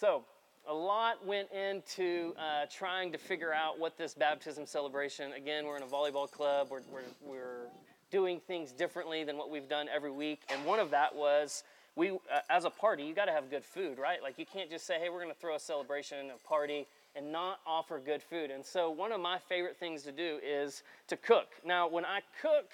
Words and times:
So, 0.00 0.24
a 0.66 0.72
lot 0.72 1.26
went 1.26 1.48
into 1.52 2.32
uh, 2.38 2.64
trying 2.74 3.12
to 3.12 3.18
figure 3.18 3.52
out 3.52 3.78
what 3.78 3.98
this 3.98 4.14
baptism 4.14 4.64
celebration. 4.64 5.34
Again, 5.34 5.66
we're 5.66 5.76
in 5.76 5.82
a 5.82 5.86
volleyball 5.86 6.30
club. 6.30 6.68
We're, 6.70 6.80
we're, 6.90 7.02
we're 7.20 7.66
doing 8.10 8.40
things 8.40 8.72
differently 8.72 9.24
than 9.24 9.36
what 9.36 9.50
we've 9.50 9.68
done 9.68 9.88
every 9.94 10.10
week, 10.10 10.40
and 10.48 10.64
one 10.64 10.78
of 10.78 10.90
that 10.92 11.14
was 11.14 11.64
we, 11.96 12.12
uh, 12.12 12.16
as 12.48 12.64
a 12.64 12.70
party, 12.70 13.02
you 13.02 13.12
got 13.12 13.26
to 13.26 13.32
have 13.32 13.50
good 13.50 13.62
food, 13.62 13.98
right? 13.98 14.22
Like 14.22 14.38
you 14.38 14.46
can't 14.46 14.70
just 14.70 14.86
say, 14.86 14.98
"Hey, 14.98 15.10
we're 15.10 15.20
going 15.22 15.34
to 15.34 15.38
throw 15.38 15.54
a 15.54 15.60
celebration, 15.60 16.30
a 16.34 16.48
party," 16.48 16.86
and 17.14 17.30
not 17.30 17.60
offer 17.66 17.98
good 17.98 18.22
food. 18.22 18.50
And 18.50 18.64
so, 18.64 18.90
one 18.90 19.12
of 19.12 19.20
my 19.20 19.36
favorite 19.36 19.76
things 19.76 20.02
to 20.04 20.12
do 20.12 20.38
is 20.42 20.82
to 21.08 21.16
cook. 21.18 21.48
Now, 21.62 21.86
when 21.86 22.06
I 22.06 22.20
cook, 22.40 22.70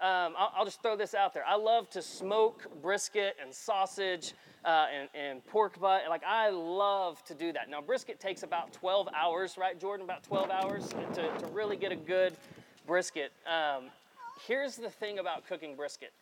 um, 0.00 0.34
I'll, 0.36 0.52
I'll, 0.56 0.64
just 0.64 0.82
throw 0.82 0.94
this 0.94 1.14
out 1.14 1.32
there. 1.32 1.44
I 1.46 1.56
love 1.56 1.88
to 1.90 2.02
smoke 2.02 2.66
brisket 2.82 3.36
and 3.42 3.54
sausage 3.54 4.34
uh, 4.64 4.86
and, 4.94 5.08
and, 5.14 5.46
pork 5.46 5.80
butt. 5.80 6.02
Like, 6.10 6.24
I 6.24 6.50
love 6.50 7.24
to 7.24 7.34
do 7.34 7.50
that. 7.54 7.70
Now, 7.70 7.80
brisket 7.80 8.20
takes 8.20 8.42
about 8.42 8.74
12 8.74 9.08
hours, 9.16 9.56
right, 9.56 9.80
Jordan? 9.80 10.04
About 10.04 10.22
12 10.22 10.50
hours 10.50 10.88
to, 11.14 11.38
to 11.38 11.46
really 11.52 11.76
get 11.76 11.92
a 11.92 11.96
good 11.96 12.36
brisket. 12.86 13.32
Um, 13.46 13.84
here's 14.46 14.76
the 14.76 14.90
thing 14.90 15.18
about 15.18 15.46
cooking 15.46 15.74
brisket 15.74 16.12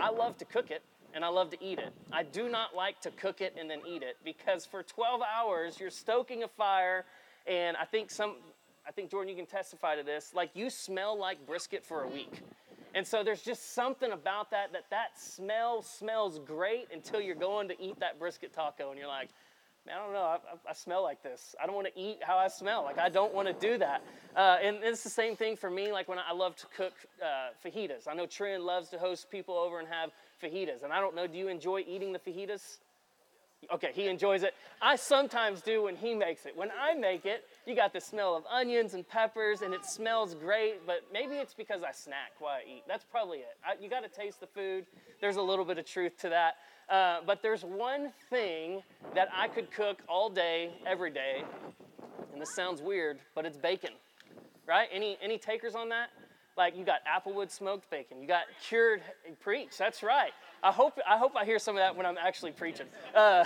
I 0.00 0.10
love 0.10 0.38
to 0.38 0.44
cook 0.44 0.70
it 0.70 0.82
and 1.14 1.24
I 1.24 1.28
love 1.28 1.50
to 1.50 1.62
eat 1.62 1.78
it. 1.78 1.92
I 2.12 2.22
do 2.22 2.48
not 2.48 2.74
like 2.74 3.00
to 3.02 3.10
cook 3.10 3.40
it 3.40 3.54
and 3.58 3.68
then 3.68 3.80
eat 3.86 4.02
it 4.02 4.16
because 4.24 4.64
for 4.64 4.82
12 4.82 5.20
hours 5.22 5.80
you're 5.80 5.90
stoking 5.90 6.42
a 6.42 6.48
fire, 6.48 7.04
and 7.46 7.76
I 7.76 7.84
think 7.84 8.10
some, 8.10 8.36
I 8.86 8.92
think 8.92 9.10
Jordan, 9.10 9.28
you 9.28 9.36
can 9.36 9.46
testify 9.46 9.96
to 9.96 10.02
this. 10.02 10.32
Like 10.34 10.50
you 10.54 10.70
smell 10.70 11.18
like 11.18 11.46
brisket 11.46 11.84
for 11.84 12.04
a 12.04 12.08
week. 12.08 12.42
And 12.98 13.06
so 13.06 13.22
there's 13.22 13.42
just 13.42 13.74
something 13.74 14.10
about 14.10 14.50
that 14.50 14.72
that 14.72 14.90
that 14.90 15.16
smell 15.16 15.82
smells 15.82 16.40
great 16.40 16.88
until 16.92 17.20
you're 17.20 17.36
going 17.36 17.68
to 17.68 17.80
eat 17.80 18.00
that 18.00 18.18
brisket 18.18 18.52
taco 18.52 18.90
and 18.90 18.98
you're 18.98 19.06
like, 19.06 19.28
man, 19.86 19.98
I 20.00 20.04
don't 20.04 20.12
know, 20.12 20.22
I, 20.22 20.38
I, 20.68 20.72
smell 20.72 21.04
like 21.04 21.22
this. 21.22 21.54
I 21.62 21.66
don't 21.66 21.76
want 21.76 21.86
to 21.86 21.92
eat 21.96 22.18
how 22.22 22.36
I 22.38 22.48
smell. 22.48 22.82
Like 22.82 22.98
I 22.98 23.08
don't 23.08 23.32
want 23.32 23.46
to 23.46 23.54
do 23.54 23.78
that. 23.78 24.02
Uh, 24.34 24.56
and 24.60 24.78
it's 24.82 25.04
the 25.04 25.10
same 25.10 25.36
thing 25.36 25.54
for 25.54 25.70
me. 25.70 25.92
Like 25.92 26.08
when 26.08 26.18
I, 26.18 26.32
love 26.32 26.56
to 26.56 26.66
cook 26.76 26.92
uh, 27.22 27.50
fajitas. 27.64 28.08
I 28.08 28.14
know 28.14 28.26
Trent 28.26 28.64
loves 28.64 28.88
to 28.88 28.98
host 28.98 29.30
people 29.30 29.54
over 29.54 29.78
and 29.78 29.86
have 29.86 30.10
fajitas. 30.42 30.82
And 30.82 30.92
I 30.92 30.98
don't 30.98 31.14
know, 31.14 31.28
do 31.28 31.38
you 31.38 31.46
enjoy 31.46 31.84
eating 31.86 32.12
the 32.12 32.18
fajitas? 32.18 32.78
Okay, 33.72 33.90
he 33.92 34.08
enjoys 34.08 34.44
it. 34.44 34.54
I 34.80 34.96
sometimes 34.96 35.60
do 35.60 35.82
when 35.82 35.96
he 35.96 36.14
makes 36.14 36.46
it. 36.46 36.56
When 36.56 36.70
I 36.70 36.94
make 36.94 37.26
it, 37.26 37.44
you 37.66 37.74
got 37.74 37.92
the 37.92 38.00
smell 38.00 38.34
of 38.34 38.44
onions 38.50 38.94
and 38.94 39.06
peppers, 39.06 39.60
and 39.60 39.74
it 39.74 39.84
smells 39.84 40.34
great, 40.34 40.86
but 40.86 41.02
maybe 41.12 41.34
it's 41.34 41.52
because 41.52 41.82
I 41.82 41.92
snack 41.92 42.32
while 42.38 42.52
I 42.52 42.62
eat. 42.66 42.84
That's 42.88 43.04
probably 43.04 43.38
it. 43.38 43.58
I, 43.66 43.74
you 43.82 43.90
got 43.90 44.04
to 44.04 44.08
taste 44.08 44.40
the 44.40 44.46
food. 44.46 44.86
There's 45.20 45.36
a 45.36 45.42
little 45.42 45.66
bit 45.66 45.76
of 45.76 45.84
truth 45.84 46.16
to 46.20 46.30
that. 46.30 46.56
Uh, 46.88 47.18
but 47.26 47.42
there's 47.42 47.64
one 47.64 48.12
thing 48.30 48.82
that 49.14 49.28
I 49.34 49.48
could 49.48 49.70
cook 49.70 50.02
all 50.08 50.30
day, 50.30 50.70
every 50.86 51.10
day, 51.10 51.44
and 52.32 52.40
this 52.40 52.54
sounds 52.54 52.80
weird, 52.80 53.18
but 53.34 53.44
it's 53.44 53.58
bacon. 53.58 53.90
Right? 54.66 54.88
Any, 54.92 55.18
any 55.20 55.36
takers 55.36 55.74
on 55.74 55.90
that? 55.90 56.10
Like 56.58 56.76
you 56.76 56.84
got 56.84 57.02
applewood 57.06 57.52
smoked 57.52 57.88
bacon, 57.88 58.20
you 58.20 58.26
got 58.26 58.42
cured 58.60 59.00
preach. 59.38 59.78
That's 59.78 60.02
right. 60.02 60.32
I 60.60 60.72
hope 60.72 60.98
I 61.08 61.16
hope 61.16 61.36
I 61.36 61.44
hear 61.44 61.60
some 61.60 61.76
of 61.76 61.80
that 61.80 61.94
when 61.94 62.04
I'm 62.04 62.18
actually 62.18 62.50
preaching. 62.50 62.86
Uh, 63.14 63.44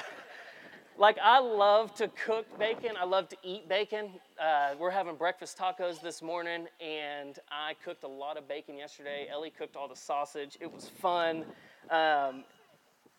like 0.96 1.18
I 1.22 1.38
love 1.38 1.94
to 1.96 2.08
cook 2.08 2.46
bacon. 2.58 2.92
I 2.98 3.04
love 3.04 3.28
to 3.28 3.36
eat 3.42 3.68
bacon. 3.68 4.12
Uh, 4.42 4.76
we're 4.78 4.90
having 4.90 5.14
breakfast 5.16 5.58
tacos 5.58 6.00
this 6.00 6.22
morning, 6.22 6.68
and 6.80 7.38
I 7.50 7.74
cooked 7.84 8.04
a 8.04 8.08
lot 8.08 8.38
of 8.38 8.48
bacon 8.48 8.78
yesterday. 8.78 9.28
Ellie 9.30 9.50
cooked 9.50 9.76
all 9.76 9.88
the 9.88 9.96
sausage. 9.96 10.56
It 10.58 10.72
was 10.72 10.88
fun, 10.88 11.44
um, 11.90 12.44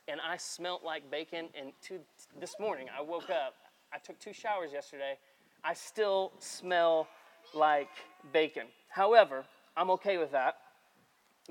and 0.08 0.20
I 0.28 0.38
smelt 0.38 0.84
like 0.84 1.12
bacon. 1.12 1.50
And 1.54 1.72
to, 1.84 2.00
this 2.40 2.56
morning, 2.60 2.88
I 2.98 3.04
woke 3.04 3.30
up. 3.30 3.54
I 3.94 4.00
took 4.00 4.18
two 4.20 4.34
showers 4.34 4.72
yesterday. 4.74 5.20
I 5.64 5.76
still 5.76 6.32
smell 6.40 7.08
like 7.54 7.90
bacon. 8.32 8.66
However, 8.90 9.46
I'm 9.76 9.90
okay 9.92 10.18
with 10.18 10.32
that 10.32 10.58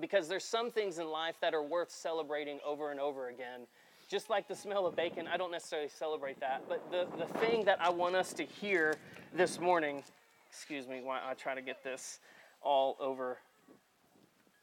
because 0.01 0.29
there's 0.29 0.45
some 0.45 0.71
things 0.71 0.99
in 0.99 1.09
life 1.09 1.37
that 1.41 1.55
are 1.55 1.63
worth 1.63 1.91
celebrating 1.91 2.59
over 2.65 2.91
and 2.91 3.01
over 3.01 3.29
again. 3.29 3.67
Just 4.09 4.31
like 4.31 4.49
the 4.49 4.55
smell 4.55 4.87
of 4.87 4.95
bacon, 4.95 5.27
I 5.27 5.37
don't 5.37 5.51
necessarily 5.51 5.89
celebrate 5.89 6.39
that. 6.41 6.63
But 6.69 6.91
the, 6.91 7.07
the 7.19 7.27
thing 7.39 7.65
that 7.65 7.81
I 7.81 7.91
want 7.91 8.15
us 8.15 8.33
to 8.35 8.45
hear 8.45 8.95
this 9.35 9.59
morning, 9.59 10.03
excuse 10.51 10.87
me 10.87 11.01
while 11.03 11.21
I 11.25 11.35
try 11.35 11.55
to 11.55 11.63
get 11.63 11.83
this 11.83 12.21
all 12.63 12.97
over 13.01 13.39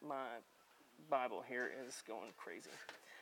my 0.08 0.28
Bible 1.10 1.44
here 1.48 1.72
is 1.88 2.02
going 2.08 2.30
crazy 2.38 2.70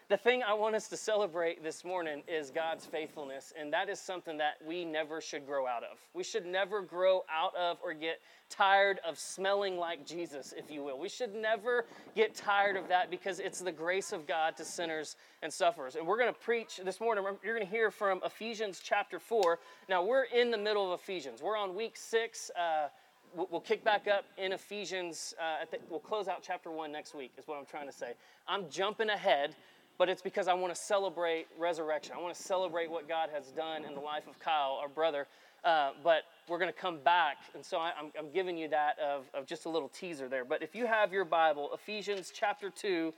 the 0.09 0.15
thing 0.15 0.41
I 0.41 0.53
want 0.53 0.73
us 0.73 0.87
to 0.87 0.95
celebrate 0.95 1.61
this 1.61 1.83
morning 1.83 2.23
is 2.29 2.49
God's 2.49 2.85
faithfulness, 2.85 3.51
and 3.59 3.73
that 3.73 3.89
is 3.89 3.99
something 3.99 4.37
that 4.37 4.53
we 4.65 4.85
never 4.85 5.19
should 5.19 5.45
grow 5.45 5.67
out 5.67 5.83
of. 5.83 5.97
We 6.13 6.23
should 6.23 6.45
never 6.45 6.81
grow 6.81 7.25
out 7.29 7.53
of 7.57 7.77
or 7.83 7.93
get 7.93 8.21
tired 8.49 9.01
of 9.05 9.19
smelling 9.19 9.77
like 9.77 10.05
Jesus, 10.05 10.53
if 10.57 10.71
you 10.71 10.81
will. 10.81 10.97
We 10.97 11.09
should 11.09 11.35
never 11.35 11.85
get 12.15 12.35
tired 12.35 12.77
of 12.77 12.87
that 12.87 13.11
because 13.11 13.39
it's 13.39 13.59
the 13.59 13.71
grace 13.71 14.13
of 14.13 14.25
God 14.25 14.55
to 14.57 14.63
sinners 14.63 15.17
and 15.43 15.51
sufferers. 15.51 15.95
And 15.95 16.07
we're 16.07 16.17
going 16.17 16.33
to 16.33 16.39
preach 16.39 16.79
this 16.85 17.01
morning, 17.01 17.25
you're 17.43 17.55
going 17.55 17.67
to 17.67 17.71
hear 17.71 17.91
from 17.91 18.21
Ephesians 18.23 18.79
chapter 18.81 19.19
4. 19.19 19.59
Now, 19.89 20.05
we're 20.05 20.23
in 20.23 20.51
the 20.51 20.57
middle 20.57 20.93
of 20.93 20.97
Ephesians, 20.97 21.41
we're 21.41 21.57
on 21.57 21.75
week 21.75 21.97
six. 21.97 22.49
Uh, 22.57 22.87
we'll 23.35 23.59
kick 23.59 23.83
back 23.83 24.07
up 24.07 24.23
in 24.37 24.53
Ephesians. 24.53 25.35
Uh, 25.39 25.65
we'll 25.89 25.99
close 25.99 26.29
out 26.29 26.39
chapter 26.41 26.71
one 26.71 26.93
next 26.93 27.13
week, 27.13 27.33
is 27.37 27.45
what 27.47 27.57
I'm 27.57 27.65
trying 27.65 27.87
to 27.87 27.93
say. 27.93 28.13
I'm 28.47 28.69
jumping 28.69 29.09
ahead 29.09 29.55
but 29.97 30.09
it's 30.09 30.21
because 30.21 30.47
I 30.47 30.53
want 30.53 30.73
to 30.73 30.79
celebrate 30.79 31.47
resurrection. 31.57 32.13
I 32.17 32.21
want 32.21 32.35
to 32.35 32.41
celebrate 32.41 32.89
what 32.89 33.07
God 33.07 33.29
has 33.33 33.47
done 33.47 33.83
in 33.83 33.93
the 33.93 33.99
life 33.99 34.27
of 34.27 34.39
Kyle, 34.39 34.77
our 34.81 34.89
brother. 34.89 35.27
Uh, 35.63 35.91
but 36.03 36.23
we're 36.47 36.59
going 36.59 36.71
to 36.71 36.79
come 36.79 36.99
back. 36.99 37.37
And 37.55 37.65
so 37.65 37.77
I, 37.77 37.91
am 38.17 38.31
giving 38.33 38.57
you 38.57 38.67
that 38.69 38.97
of, 38.99 39.25
of 39.33 39.47
just 39.47 39.65
a 39.65 39.69
little 39.69 39.89
teaser 39.89 40.29
there. 40.29 40.45
But 40.45 40.61
if 40.61 40.75
you 40.75 40.85
have 40.85 41.11
your 41.11 41.25
Bible, 41.25 41.71
Ephesians 41.73 42.31
chapter 42.33 42.69
2, 42.69 43.13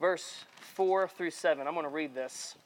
verse 0.00 0.44
4 0.74 1.08
through 1.08 1.30
7, 1.30 1.66
I'm 1.66 1.74
going 1.74 1.84
to 1.84 1.90
read 1.90 2.14
this. 2.14 2.56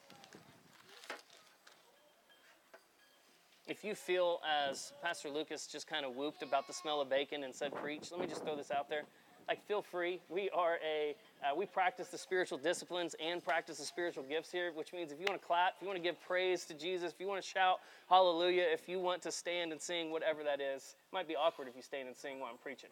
If 3.67 3.85
you 3.85 3.95
feel 3.95 4.41
as 4.69 4.93
Pastor 5.03 5.29
Lucas 5.29 5.67
just 5.67 5.87
kind 5.87 6.05
of 6.05 6.15
whooped 6.15 6.43
about 6.43 6.67
the 6.67 6.73
smell 6.73 7.01
of 7.01 7.09
bacon 7.09 7.45
and 7.45 7.55
said 7.55 7.75
preach, 7.75 8.11
let 8.11 8.21
me 8.21 8.27
just 8.27 8.45
throw 8.45 8.57
this 8.57 8.71
out 8.71 8.89
there. 8.89 9.03
Like, 9.49 9.65
feel 9.67 9.83
free. 9.83 10.21
We 10.29 10.51
are 10.51 10.79
a 10.85 11.17
uh, 11.43 11.55
we 11.55 11.67
practice 11.67 12.09
the 12.09 12.19
spiritual 12.19 12.59
disciplines 12.59 13.17
and 13.25 13.45
practice 13.45 13.79
the 13.79 13.85
spiritual 13.85 14.23
gifts 14.23 14.53
here, 14.53 14.71
which 14.75 14.93
means 14.93 15.11
if 15.11 15.19
you 15.19 15.27
want 15.29 15.41
to 15.41 15.47
clap, 15.47 15.75
if 15.77 15.83
you 15.83 15.89
want 15.89 15.97
to 15.97 16.03
give 16.03 16.21
praise 16.21 16.65
to 16.67 16.75
Jesus, 16.75 17.13
if 17.13 17.21
you 17.21 17.27
want 17.27 17.43
to 17.43 17.49
shout 17.49 17.81
hallelujah, 18.09 18.65
if 18.73 18.89
you 18.89 19.01
want 19.01 19.23
to 19.23 19.33
stand 19.33 19.73
and 19.73 19.81
sing, 19.81 20.11
whatever 20.11 20.45
that 20.45 20.61
is, 20.61 20.95
it 21.11 21.15
might 21.15 21.27
be 21.27 21.35
awkward 21.35 21.69
if 21.69 21.75
you 21.75 21.83
stand 21.83 22.07
and 22.07 22.17
sing 22.17 22.39
while 22.39 22.51
I'm 22.51 22.59
preaching. 22.59 22.91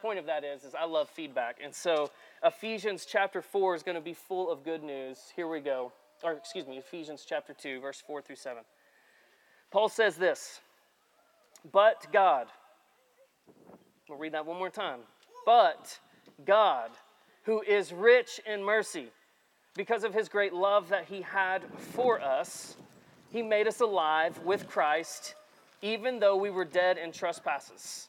Point 0.00 0.18
of 0.18 0.26
that 0.26 0.44
is, 0.44 0.64
is 0.64 0.74
I 0.74 0.86
love 0.86 1.10
feedback. 1.10 1.58
And 1.62 1.74
so 1.74 2.10
Ephesians 2.42 3.04
chapter 3.04 3.42
4 3.42 3.74
is 3.74 3.82
going 3.82 3.96
to 3.96 4.00
be 4.00 4.14
full 4.14 4.50
of 4.50 4.64
good 4.64 4.82
news. 4.82 5.18
Here 5.36 5.46
we 5.46 5.60
go. 5.60 5.92
Or 6.22 6.32
excuse 6.32 6.66
me, 6.66 6.78
Ephesians 6.78 7.26
chapter 7.28 7.52
2, 7.52 7.80
verse 7.80 8.02
4 8.06 8.22
through 8.22 8.36
7. 8.36 8.62
Paul 9.70 9.88
says 9.90 10.16
this, 10.16 10.60
but 11.70 12.06
God, 12.12 12.46
we'll 14.08 14.18
read 14.18 14.32
that 14.32 14.46
one 14.46 14.58
more 14.58 14.70
time. 14.70 15.00
But 15.44 15.98
God, 16.46 16.90
who 17.50 17.60
is 17.62 17.92
rich 17.92 18.40
in 18.46 18.62
mercy. 18.62 19.08
Because 19.74 20.04
of 20.04 20.14
his 20.14 20.28
great 20.28 20.52
love 20.52 20.88
that 20.90 21.06
he 21.06 21.20
had 21.20 21.64
for 21.94 22.20
us, 22.20 22.76
he 23.32 23.42
made 23.42 23.66
us 23.66 23.80
alive 23.80 24.38
with 24.44 24.68
Christ, 24.68 25.34
even 25.82 26.20
though 26.20 26.36
we 26.36 26.48
were 26.48 26.64
dead 26.64 26.96
in 26.96 27.10
trespasses. 27.10 28.08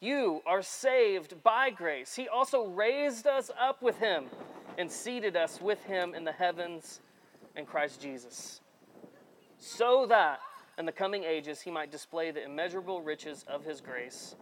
You 0.00 0.40
are 0.46 0.62
saved 0.62 1.42
by 1.42 1.68
grace. 1.68 2.14
He 2.14 2.28
also 2.28 2.68
raised 2.68 3.26
us 3.26 3.50
up 3.60 3.82
with 3.82 3.98
him 3.98 4.24
and 4.78 4.90
seated 4.90 5.36
us 5.36 5.60
with 5.60 5.84
him 5.84 6.14
in 6.14 6.24
the 6.24 6.32
heavens 6.32 7.00
in 7.56 7.66
Christ 7.66 8.00
Jesus, 8.00 8.62
so 9.58 10.06
that 10.06 10.40
in 10.78 10.86
the 10.86 10.92
coming 10.92 11.24
ages 11.24 11.60
he 11.60 11.70
might 11.70 11.92
display 11.92 12.30
the 12.30 12.42
immeasurable 12.42 13.02
riches 13.02 13.44
of 13.46 13.66
his 13.66 13.82
grace 13.82 14.34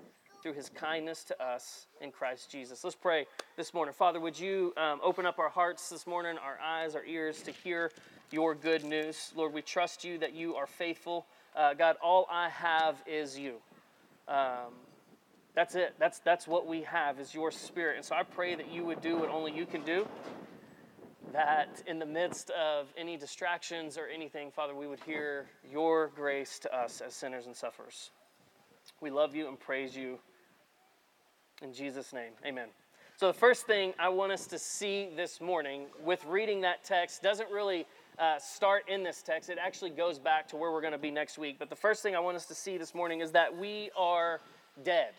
through 0.42 0.52
his 0.52 0.68
kindness 0.68 1.24
to 1.24 1.42
us 1.42 1.86
in 2.00 2.10
Christ 2.10 2.50
Jesus. 2.50 2.84
Let's 2.84 2.96
pray 2.96 3.26
this 3.56 3.74
morning. 3.74 3.94
Father, 3.94 4.20
would 4.20 4.38
you 4.38 4.72
um, 4.76 5.00
open 5.02 5.26
up 5.26 5.38
our 5.38 5.48
hearts 5.48 5.88
this 5.88 6.06
morning, 6.06 6.36
our 6.38 6.58
eyes, 6.60 6.94
our 6.94 7.04
ears 7.04 7.42
to 7.42 7.50
hear 7.50 7.90
your 8.30 8.54
good 8.54 8.84
news? 8.84 9.32
Lord, 9.34 9.52
we 9.52 9.62
trust 9.62 10.04
you 10.04 10.18
that 10.18 10.34
you 10.34 10.54
are 10.54 10.66
faithful. 10.66 11.26
Uh, 11.56 11.74
God, 11.74 11.96
all 12.02 12.26
I 12.30 12.48
have 12.50 13.02
is 13.06 13.38
you. 13.38 13.56
Um, 14.28 14.74
that's 15.54 15.74
it. 15.74 15.94
That's, 15.98 16.20
that's 16.20 16.46
what 16.46 16.66
we 16.66 16.82
have 16.82 17.18
is 17.18 17.34
your 17.34 17.50
spirit. 17.50 17.96
And 17.96 18.04
so 18.04 18.14
I 18.14 18.22
pray 18.22 18.54
that 18.54 18.70
you 18.70 18.84
would 18.84 19.00
do 19.00 19.16
what 19.16 19.30
only 19.30 19.52
you 19.52 19.66
can 19.66 19.82
do. 19.82 20.06
That 21.32 21.82
in 21.86 21.98
the 21.98 22.06
midst 22.06 22.50
of 22.50 22.86
any 22.96 23.16
distractions 23.16 23.98
or 23.98 24.06
anything, 24.06 24.50
Father, 24.50 24.74
we 24.74 24.86
would 24.86 25.00
hear 25.00 25.46
your 25.70 26.08
grace 26.14 26.58
to 26.60 26.74
us 26.74 27.00
as 27.00 27.12
sinners 27.14 27.46
and 27.46 27.56
sufferers. 27.56 28.10
We 29.00 29.10
love 29.10 29.34
you 29.34 29.48
and 29.48 29.58
praise 29.58 29.96
you 29.96 30.18
in 31.62 31.72
Jesus' 31.72 32.12
name, 32.12 32.32
amen. 32.44 32.68
So, 33.16 33.26
the 33.26 33.32
first 33.32 33.66
thing 33.66 33.94
I 33.98 34.08
want 34.08 34.30
us 34.30 34.46
to 34.46 34.58
see 34.58 35.08
this 35.16 35.40
morning 35.40 35.86
with 36.04 36.24
reading 36.24 36.60
that 36.60 36.84
text 36.84 37.20
doesn't 37.20 37.50
really 37.50 37.84
uh, 38.18 38.38
start 38.38 38.84
in 38.88 39.02
this 39.02 39.22
text. 39.22 39.50
It 39.50 39.58
actually 39.60 39.90
goes 39.90 40.20
back 40.20 40.46
to 40.48 40.56
where 40.56 40.70
we're 40.70 40.80
going 40.80 40.92
to 40.92 40.98
be 40.98 41.10
next 41.10 41.36
week. 41.36 41.56
But 41.58 41.68
the 41.68 41.76
first 41.76 42.02
thing 42.02 42.14
I 42.14 42.20
want 42.20 42.36
us 42.36 42.46
to 42.46 42.54
see 42.54 42.78
this 42.78 42.94
morning 42.94 43.20
is 43.20 43.32
that 43.32 43.56
we 43.56 43.90
are 43.96 44.40
dead. 44.84 45.14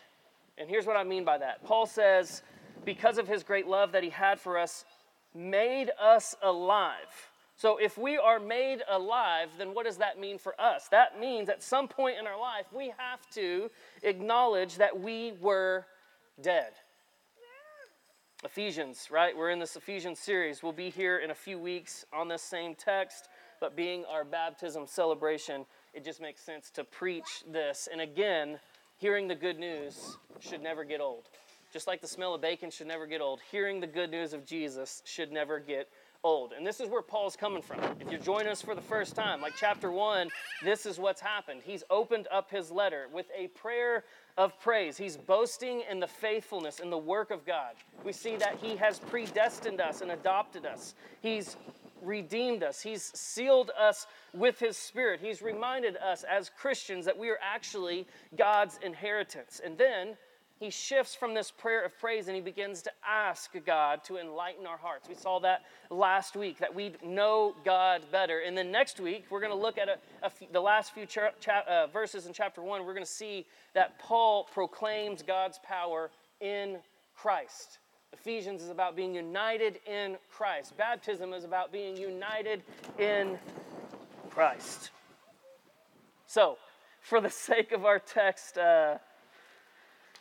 And 0.56 0.68
here's 0.68 0.86
what 0.86 0.96
I 0.96 1.04
mean 1.04 1.24
by 1.24 1.36
that 1.38 1.62
Paul 1.64 1.84
says, 1.84 2.42
because 2.86 3.18
of 3.18 3.28
his 3.28 3.42
great 3.42 3.66
love 3.66 3.92
that 3.92 4.02
he 4.02 4.10
had 4.10 4.40
for 4.40 4.56
us, 4.58 4.86
made 5.34 5.90
us 6.00 6.34
alive. 6.42 7.30
So, 7.56 7.76
if 7.76 7.98
we 7.98 8.16
are 8.16 8.40
made 8.40 8.82
alive, 8.88 9.50
then 9.58 9.74
what 9.74 9.84
does 9.84 9.98
that 9.98 10.18
mean 10.18 10.38
for 10.38 10.58
us? 10.58 10.88
That 10.88 11.20
means 11.20 11.50
at 11.50 11.62
some 11.62 11.86
point 11.86 12.16
in 12.18 12.26
our 12.26 12.40
life, 12.40 12.64
we 12.72 12.94
have 12.96 13.28
to 13.32 13.70
acknowledge 14.02 14.76
that 14.76 14.98
we 14.98 15.34
were 15.42 15.84
dead. 16.42 16.72
Ephesians, 18.44 19.08
right? 19.10 19.36
We're 19.36 19.50
in 19.50 19.58
this 19.58 19.76
Ephesians 19.76 20.18
series. 20.18 20.62
We'll 20.62 20.72
be 20.72 20.88
here 20.88 21.18
in 21.18 21.30
a 21.30 21.34
few 21.34 21.58
weeks 21.58 22.06
on 22.10 22.26
this 22.28 22.40
same 22.42 22.74
text, 22.74 23.28
but 23.60 23.76
being 23.76 24.04
our 24.06 24.24
baptism 24.24 24.86
celebration, 24.86 25.66
it 25.92 26.04
just 26.04 26.22
makes 26.22 26.40
sense 26.40 26.70
to 26.70 26.84
preach 26.84 27.44
this. 27.50 27.86
And 27.92 28.00
again, 28.00 28.58
hearing 28.96 29.28
the 29.28 29.34
good 29.34 29.58
news 29.58 30.16
should 30.38 30.62
never 30.62 30.84
get 30.84 31.02
old. 31.02 31.24
Just 31.70 31.86
like 31.86 32.00
the 32.00 32.08
smell 32.08 32.34
of 32.34 32.40
bacon 32.40 32.70
should 32.70 32.86
never 32.86 33.06
get 33.06 33.20
old, 33.20 33.40
hearing 33.50 33.78
the 33.78 33.86
good 33.86 34.10
news 34.10 34.32
of 34.32 34.46
Jesus 34.46 35.02
should 35.04 35.30
never 35.30 35.60
get 35.60 35.88
old. 36.22 36.52
And 36.52 36.66
this 36.66 36.80
is 36.80 36.88
where 36.88 37.02
Paul's 37.02 37.36
coming 37.36 37.62
from. 37.62 37.80
If 38.00 38.10
you're 38.10 38.20
joining 38.20 38.48
us 38.48 38.60
for 38.60 38.74
the 38.74 38.80
first 38.80 39.14
time, 39.14 39.40
like 39.40 39.54
chapter 39.58 39.90
one, 39.90 40.28
this 40.62 40.86
is 40.86 40.98
what's 40.98 41.20
happened. 41.20 41.62
He's 41.64 41.84
opened 41.90 42.28
up 42.30 42.50
his 42.50 42.70
letter 42.70 43.06
with 43.12 43.26
a 43.36 43.48
prayer 43.48 44.04
of 44.36 44.58
praise. 44.60 44.96
He's 44.96 45.16
boasting 45.16 45.82
in 45.90 46.00
the 46.00 46.06
faithfulness 46.06 46.80
and 46.80 46.92
the 46.92 46.98
work 46.98 47.30
of 47.30 47.46
God. 47.46 47.74
We 48.04 48.12
see 48.12 48.36
that 48.36 48.56
he 48.60 48.76
has 48.76 48.98
predestined 48.98 49.80
us 49.80 50.00
and 50.02 50.10
adopted 50.10 50.66
us. 50.66 50.94
He's 51.22 51.56
redeemed 52.02 52.62
us. 52.62 52.80
He's 52.80 53.02
sealed 53.14 53.70
us 53.78 54.06
with 54.32 54.58
His 54.58 54.76
Spirit. 54.76 55.20
He's 55.20 55.42
reminded 55.42 55.96
us 55.96 56.24
as 56.24 56.50
Christians 56.50 57.04
that 57.04 57.18
we 57.18 57.28
are 57.28 57.38
actually 57.42 58.06
God's 58.36 58.78
inheritance. 58.82 59.60
And 59.62 59.76
then 59.76 60.16
he 60.60 60.68
shifts 60.68 61.14
from 61.14 61.32
this 61.32 61.50
prayer 61.50 61.82
of 61.86 61.98
praise 61.98 62.28
and 62.28 62.36
he 62.36 62.42
begins 62.42 62.82
to 62.82 62.90
ask 63.08 63.50
God 63.64 64.04
to 64.04 64.18
enlighten 64.18 64.66
our 64.66 64.76
hearts. 64.76 65.08
We 65.08 65.14
saw 65.14 65.38
that 65.40 65.62
last 65.88 66.36
week, 66.36 66.58
that 66.58 66.74
we 66.74 66.92
know 67.02 67.54
God 67.64 68.02
better. 68.12 68.40
And 68.40 68.56
then 68.56 68.70
next 68.70 69.00
week, 69.00 69.24
we're 69.30 69.40
going 69.40 69.52
to 69.52 69.58
look 69.58 69.78
at 69.78 69.88
the 70.52 70.60
last 70.60 70.92
few 70.92 71.06
cha- 71.06 71.30
cha- 71.40 71.64
uh, 71.66 71.86
verses 71.86 72.26
in 72.26 72.34
chapter 72.34 72.60
1. 72.60 72.84
We're 72.84 72.92
going 72.92 73.06
to 73.06 73.10
see 73.10 73.46
that 73.72 73.98
Paul 73.98 74.44
proclaims 74.52 75.22
God's 75.22 75.58
power 75.64 76.10
in 76.42 76.76
Christ. 77.16 77.78
Ephesians 78.12 78.62
is 78.62 78.68
about 78.68 78.94
being 78.94 79.14
united 79.14 79.80
in 79.86 80.18
Christ. 80.30 80.76
Baptism 80.76 81.32
is 81.32 81.44
about 81.44 81.72
being 81.72 81.96
united 81.96 82.62
in 82.98 83.38
Christ. 84.28 84.90
So, 86.26 86.58
for 87.00 87.18
the 87.18 87.30
sake 87.30 87.72
of 87.72 87.86
our 87.86 87.98
text, 87.98 88.58
uh, 88.58 88.98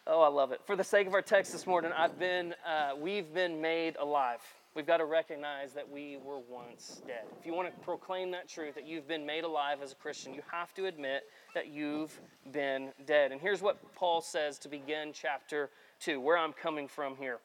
oh, 0.09 0.21
I 0.21 0.27
love 0.27 0.51
it. 0.51 0.61
For 0.65 0.75
the 0.75 0.83
sake 0.83 1.07
of 1.07 1.13
our 1.13 1.21
text 1.21 1.51
this 1.51 1.67
morning, 1.67 1.91
I've 1.95 2.17
been, 2.17 2.55
uh, 2.67 2.95
we've 2.99 3.31
been 3.33 3.61
made 3.61 3.95
alive. 3.97 4.39
We've 4.75 4.87
got 4.87 4.97
to 4.97 5.05
recognize 5.05 5.73
that 5.73 5.89
we 5.89 6.17
were 6.23 6.39
once 6.39 7.01
dead. 7.05 7.25
If 7.39 7.45
you 7.45 7.53
want 7.53 7.73
to 7.73 7.79
proclaim 7.81 8.31
that 8.31 8.47
truth, 8.47 8.75
that 8.75 8.87
you've 8.87 9.07
been 9.07 9.25
made 9.25 9.43
alive 9.43 9.79
as 9.83 9.91
a 9.91 9.95
Christian, 9.95 10.33
you 10.33 10.41
have 10.51 10.73
to 10.75 10.85
admit 10.85 11.23
that 11.53 11.67
you've 11.67 12.19
been 12.51 12.89
dead. 13.05 13.31
And 13.31 13.39
here's 13.39 13.61
what 13.61 13.77
Paul 13.95 14.21
says 14.21 14.57
to 14.59 14.69
begin 14.69 15.11
chapter 15.13 15.69
2, 16.01 16.19
where 16.19 16.37
I'm 16.37 16.53
coming 16.53 16.87
from 16.87 17.15
here 17.15 17.39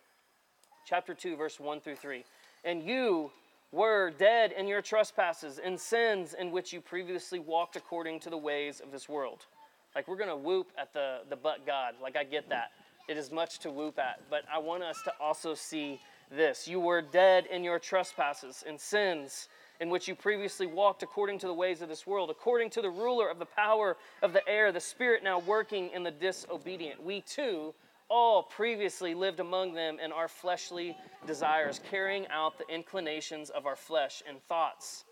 chapter 0.87 1.15
2, 1.15 1.37
verse 1.37 1.61
1 1.61 1.81
through 1.81 1.97
3. 1.97 2.25
And 2.65 2.83
you 2.83 3.31
were 3.73 4.11
dead 4.11 4.53
in 4.53 4.69
your 4.69 4.83
trespasses 4.83 5.59
and 5.63 5.79
sins 5.79 6.35
in 6.39 6.51
which 6.51 6.73
you 6.73 6.81
previously 6.81 7.39
walked 7.39 7.77
according 7.77 8.21
to 8.21 8.31
the 8.31 8.39
ways 8.39 8.81
of 8.81 8.93
this 8.93 9.09
world. 9.09 9.47
Like 9.95 10.09
we're 10.09 10.17
to 10.19 10.37
whoop 10.37 10.73
at 10.77 10.93
the, 10.93 11.21
the 11.29 11.37
but 11.37 11.67
God. 11.67 11.95
Like 12.03 12.17
I 12.17 12.25
get 12.25 12.49
that. 12.49 12.73
It 13.09 13.17
is 13.17 13.31
much 13.31 13.59
to 13.61 13.71
whoop 13.71 13.99
at. 13.99 14.21
But 14.31 14.45
I 14.53 14.59
want 14.59 14.83
us 14.83 15.01
to 15.05 15.13
also 15.21 15.55
see 15.55 16.01
this. 16.31 16.67
You 16.67 16.81
were 16.81 17.03
dead 17.03 17.47
in 17.47 17.63
your 17.63 17.79
trespasses 17.79 18.65
and 18.67 18.81
sins 18.81 19.49
in 19.81 19.91
which 19.91 20.09
you 20.09 20.15
previously 20.15 20.67
walked 20.67 21.03
according 21.03 21.39
to 21.41 21.47
the 21.47 21.55
ways 21.55 21.83
of 21.83 21.89
this 21.89 22.07
world, 22.07 22.31
according 22.31 22.71
to 22.71 22.83
the 22.83 22.91
ruler 22.91 23.29
of 23.29 23.39
the 23.39 23.47
power 23.47 23.97
of 24.23 24.33
the 24.33 24.47
air, 24.49 24.73
the 24.73 24.81
spirit 24.81 25.23
now 25.23 25.41
working 25.41 25.91
in 25.91 26.03
the 26.03 26.11
disobedient. 26.11 27.03
We 27.03 27.21
too 27.21 27.75
all 28.09 28.43
previously 28.43 29.15
lived 29.15 29.41
among 29.41 29.75
them 29.75 29.99
in 29.99 30.13
our 30.13 30.29
fleshly 30.29 30.97
desires, 31.27 31.81
carrying 31.91 32.27
out 32.29 32.59
the 32.59 32.73
inclinations 32.73 33.51
of 33.51 33.67
our 33.67 33.77
flesh 33.77 34.23
and 34.29 34.41
thoughts. 34.43 35.05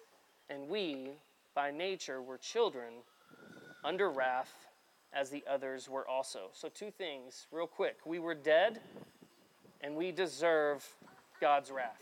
And 0.49 0.69
we, 0.69 1.11
by 1.55 1.70
nature, 1.70 2.23
were 2.23 2.38
children 2.38 2.93
under 3.84 4.11
wrath 4.11 4.55
as 5.14 5.31
the 5.31 5.44
others 5.49 5.88
were 5.88 6.06
also. 6.09 6.49
So, 6.53 6.69
two 6.69 6.91
things, 6.91 7.47
real 7.53 7.67
quick. 7.67 7.99
We 8.06 8.19
were 8.19 8.35
dead, 8.35 8.81
and 9.81 9.97
we 9.97 10.12
deserve 10.12 10.87
God's 11.41 11.70
wrath. 11.70 12.00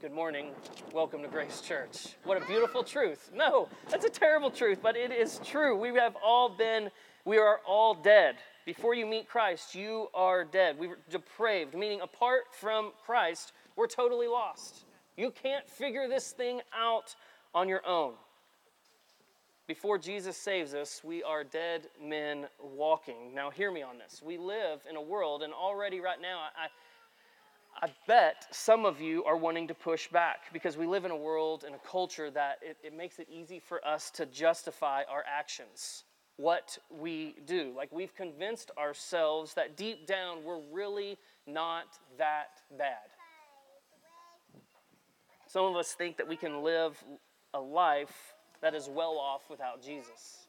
Good 0.00 0.12
morning. 0.12 0.50
Welcome 0.92 1.22
to 1.22 1.28
Grace 1.28 1.60
Church. 1.60 2.16
What 2.24 2.42
a 2.42 2.46
beautiful 2.46 2.82
truth. 2.82 3.30
No, 3.34 3.68
that's 3.88 4.04
a 4.04 4.10
terrible 4.10 4.50
truth, 4.50 4.78
but 4.82 4.96
it 4.96 5.12
is 5.12 5.40
true. 5.44 5.76
We 5.76 5.88
have 5.98 6.16
all 6.24 6.48
been, 6.48 6.90
we 7.24 7.38
are 7.38 7.60
all 7.66 7.94
dead. 7.94 8.36
Before 8.64 8.94
you 8.94 9.06
meet 9.06 9.28
Christ, 9.28 9.74
you 9.74 10.08
are 10.14 10.44
dead. 10.44 10.78
We 10.78 10.88
were 10.88 10.98
depraved, 11.10 11.74
meaning 11.74 12.00
apart 12.00 12.44
from 12.52 12.92
Christ, 13.04 13.52
we're 13.76 13.86
totally 13.86 14.28
lost. 14.28 14.84
You 15.16 15.30
can't 15.30 15.68
figure 15.68 16.08
this 16.08 16.32
thing 16.32 16.60
out 16.76 17.14
on 17.54 17.68
your 17.68 17.86
own. 17.86 18.14
Before 19.72 19.96
Jesus 19.96 20.36
saves 20.36 20.74
us, 20.74 21.00
we 21.02 21.22
are 21.22 21.44
dead 21.44 21.88
men 21.98 22.46
walking. 22.62 23.34
Now, 23.34 23.48
hear 23.48 23.72
me 23.72 23.80
on 23.80 23.96
this. 23.96 24.20
We 24.22 24.36
live 24.36 24.80
in 24.88 24.96
a 24.96 25.00
world, 25.00 25.42
and 25.42 25.50
already 25.54 25.98
right 25.98 26.20
now, 26.20 26.40
I, 26.54 27.86
I 27.86 27.90
bet 28.06 28.48
some 28.50 28.84
of 28.84 29.00
you 29.00 29.24
are 29.24 29.38
wanting 29.38 29.66
to 29.68 29.74
push 29.74 30.08
back 30.08 30.52
because 30.52 30.76
we 30.76 30.84
live 30.84 31.06
in 31.06 31.10
a 31.10 31.16
world 31.16 31.64
and 31.64 31.74
a 31.74 31.78
culture 31.78 32.30
that 32.32 32.58
it, 32.60 32.76
it 32.84 32.94
makes 32.94 33.18
it 33.18 33.28
easy 33.32 33.58
for 33.58 33.82
us 33.82 34.10
to 34.10 34.26
justify 34.26 35.04
our 35.10 35.24
actions 35.26 36.04
what 36.36 36.76
we 36.90 37.36
do. 37.46 37.72
Like 37.74 37.90
we've 37.92 38.14
convinced 38.14 38.72
ourselves 38.76 39.54
that 39.54 39.78
deep 39.78 40.06
down 40.06 40.44
we're 40.44 40.60
really 40.70 41.16
not 41.46 41.86
that 42.18 42.60
bad. 42.76 43.08
Some 45.46 45.64
of 45.64 45.76
us 45.76 45.92
think 45.92 46.18
that 46.18 46.28
we 46.28 46.36
can 46.36 46.62
live 46.62 47.02
a 47.54 47.60
life 47.60 48.34
that 48.62 48.74
is 48.74 48.88
well 48.88 49.18
off 49.18 49.50
without 49.50 49.82
Jesus. 49.82 50.46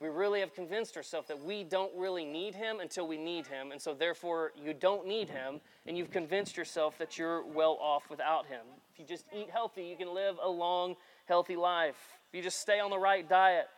We 0.00 0.08
really 0.08 0.40
have 0.40 0.54
convinced 0.54 0.96
ourselves 0.96 1.26
that 1.26 1.42
we 1.42 1.64
don't 1.64 1.90
really 1.96 2.24
need 2.24 2.54
him 2.54 2.78
until 2.78 3.08
we 3.08 3.16
need 3.16 3.46
him, 3.46 3.72
and 3.72 3.80
so 3.80 3.94
therefore 3.94 4.52
you 4.62 4.72
don't 4.72 5.06
need 5.08 5.28
him, 5.28 5.60
and 5.86 5.98
you've 5.98 6.10
convinced 6.10 6.56
yourself 6.56 6.98
that 6.98 7.18
you're 7.18 7.44
well 7.44 7.78
off 7.80 8.08
without 8.08 8.46
him. 8.46 8.60
If 8.92 9.00
you 9.00 9.04
just 9.06 9.24
eat 9.36 9.50
healthy, 9.50 9.84
you 9.84 9.96
can 9.96 10.14
live 10.14 10.36
a 10.42 10.48
long, 10.48 10.94
healthy 11.26 11.56
life. 11.56 11.96
If 12.28 12.36
you 12.36 12.42
just 12.42 12.60
stay 12.60 12.78
on 12.78 12.90
the 12.90 12.98
right 12.98 13.28
diet, 13.28 13.68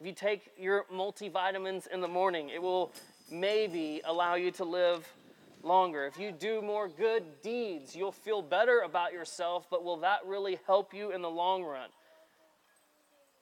if 0.00 0.06
you 0.06 0.12
take 0.12 0.50
your 0.58 0.84
multivitamins 0.92 1.88
in 1.88 2.00
the 2.00 2.08
morning, 2.08 2.48
it 2.48 2.62
will 2.62 2.92
maybe 3.30 4.00
allow 4.04 4.34
you 4.34 4.50
to 4.52 4.64
live 4.64 5.06
longer. 5.62 6.06
If 6.06 6.18
you 6.18 6.32
do 6.32 6.62
more 6.62 6.88
good 6.88 7.42
deeds, 7.42 7.94
you'll 7.94 8.12
feel 8.12 8.40
better 8.40 8.80
about 8.80 9.12
yourself, 9.12 9.66
but 9.70 9.84
will 9.84 9.98
that 9.98 10.20
really 10.24 10.58
help 10.66 10.94
you 10.94 11.12
in 11.12 11.20
the 11.20 11.30
long 11.30 11.64
run? 11.64 11.90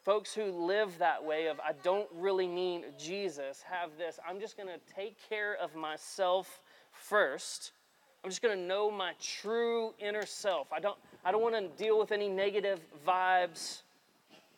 Folks 0.04 0.34
who 0.34 0.44
live 0.50 0.98
that 0.98 1.24
way 1.24 1.46
of 1.46 1.58
I 1.60 1.72
don't 1.82 2.08
really 2.14 2.46
need 2.46 2.84
Jesus 2.98 3.62
have 3.62 3.96
this. 3.96 4.18
I'm 4.28 4.38
just 4.38 4.54
going 4.54 4.68
to 4.68 4.94
take 4.94 5.16
care 5.30 5.56
of 5.56 5.74
myself 5.74 6.60
first. 6.92 7.72
I'm 8.22 8.28
just 8.28 8.42
going 8.42 8.56
to 8.56 8.62
know 8.62 8.90
my 8.90 9.12
true 9.18 9.94
inner 9.98 10.26
self. 10.26 10.72
I 10.74 10.80
don't 10.80 10.98
I 11.24 11.32
don't 11.32 11.42
want 11.42 11.54
to 11.54 11.82
deal 11.82 11.98
with 11.98 12.12
any 12.12 12.28
negative 12.28 12.80
vibes. 13.06 13.80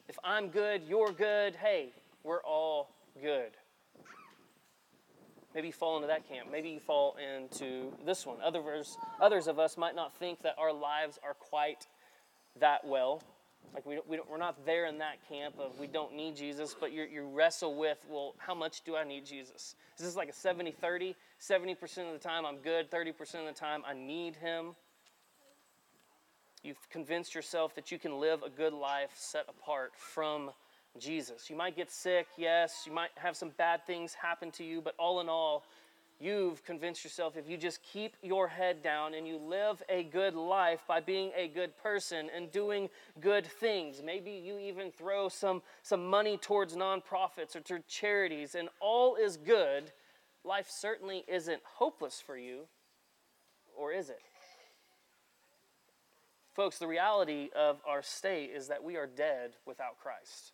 If 0.08 0.18
I'm 0.24 0.48
good, 0.48 0.82
you're 0.88 1.12
good. 1.12 1.54
Hey, 1.54 1.90
we're 2.24 2.42
all 2.42 2.90
good. 3.22 3.52
Maybe 5.54 5.68
you 5.68 5.72
fall 5.72 5.94
into 5.96 6.08
that 6.08 6.28
camp. 6.28 6.48
Maybe 6.50 6.70
you 6.70 6.80
fall 6.80 7.16
into 7.16 7.92
this 8.04 8.26
one. 8.26 8.36
Others, 8.44 8.98
others 9.20 9.46
of 9.46 9.58
us 9.58 9.78
might 9.78 9.94
not 9.94 10.14
think 10.18 10.42
that 10.42 10.54
our 10.58 10.72
lives 10.72 11.18
are 11.22 11.34
quite 11.34 11.86
that 12.58 12.84
well. 12.84 13.22
Like 13.74 13.86
we, 13.86 14.00
we 14.08 14.20
we're 14.28 14.38
not 14.38 14.64
there 14.64 14.86
in 14.86 14.98
that 14.98 15.16
camp 15.28 15.56
of 15.58 15.78
we 15.78 15.86
don't 15.86 16.14
need 16.14 16.36
Jesus, 16.36 16.74
but 16.78 16.92
you 16.92 17.28
wrestle 17.32 17.74
with, 17.74 17.98
well, 18.08 18.34
how 18.38 18.54
much 18.54 18.82
do 18.84 18.96
I 18.96 19.04
need 19.04 19.26
Jesus? 19.26 19.74
Is 19.98 20.04
this 20.04 20.16
like 20.16 20.28
a 20.28 20.32
70 20.32 20.72
30? 20.72 21.14
70% 21.40 21.82
of 22.06 22.12
the 22.12 22.18
time 22.18 22.46
I'm 22.46 22.58
good, 22.58 22.90
30% 22.90 23.10
of 23.40 23.46
the 23.46 23.52
time 23.52 23.82
I 23.86 23.94
need 23.94 24.36
Him. 24.36 24.74
You've 26.62 26.88
convinced 26.90 27.34
yourself 27.34 27.74
that 27.74 27.92
you 27.92 27.98
can 27.98 28.18
live 28.18 28.42
a 28.42 28.50
good 28.50 28.72
life 28.72 29.10
set 29.14 29.44
apart 29.48 29.92
from 29.94 30.50
Jesus. 30.98 31.48
You 31.50 31.56
might 31.56 31.76
get 31.76 31.90
sick, 31.90 32.26
yes. 32.36 32.84
You 32.86 32.92
might 32.92 33.10
have 33.16 33.36
some 33.36 33.50
bad 33.50 33.86
things 33.86 34.14
happen 34.14 34.50
to 34.52 34.64
you, 34.64 34.80
but 34.80 34.94
all 34.98 35.20
in 35.20 35.28
all, 35.28 35.64
You've 36.18 36.64
convinced 36.64 37.04
yourself 37.04 37.36
if 37.36 37.48
you 37.48 37.58
just 37.58 37.82
keep 37.82 38.16
your 38.22 38.48
head 38.48 38.82
down 38.82 39.12
and 39.12 39.28
you 39.28 39.36
live 39.36 39.82
a 39.90 40.02
good 40.02 40.34
life 40.34 40.80
by 40.88 41.00
being 41.00 41.30
a 41.36 41.46
good 41.46 41.76
person 41.76 42.30
and 42.34 42.50
doing 42.50 42.88
good 43.20 43.46
things. 43.46 44.00
Maybe 44.02 44.30
you 44.30 44.58
even 44.58 44.90
throw 44.90 45.28
some, 45.28 45.60
some 45.82 46.06
money 46.06 46.38
towards 46.38 46.74
nonprofits 46.74 47.54
or 47.54 47.60
to 47.60 47.80
charities, 47.86 48.54
and 48.54 48.70
all 48.80 49.16
is 49.16 49.36
good. 49.36 49.92
Life 50.42 50.68
certainly 50.70 51.22
isn't 51.28 51.60
hopeless 51.64 52.22
for 52.24 52.38
you, 52.38 52.62
or 53.76 53.92
is 53.92 54.08
it? 54.08 54.20
Folks, 56.54 56.78
the 56.78 56.86
reality 56.86 57.50
of 57.54 57.82
our 57.86 58.02
state 58.02 58.50
is 58.54 58.68
that 58.68 58.82
we 58.82 58.96
are 58.96 59.06
dead 59.06 59.50
without 59.66 59.98
Christ. 59.98 60.52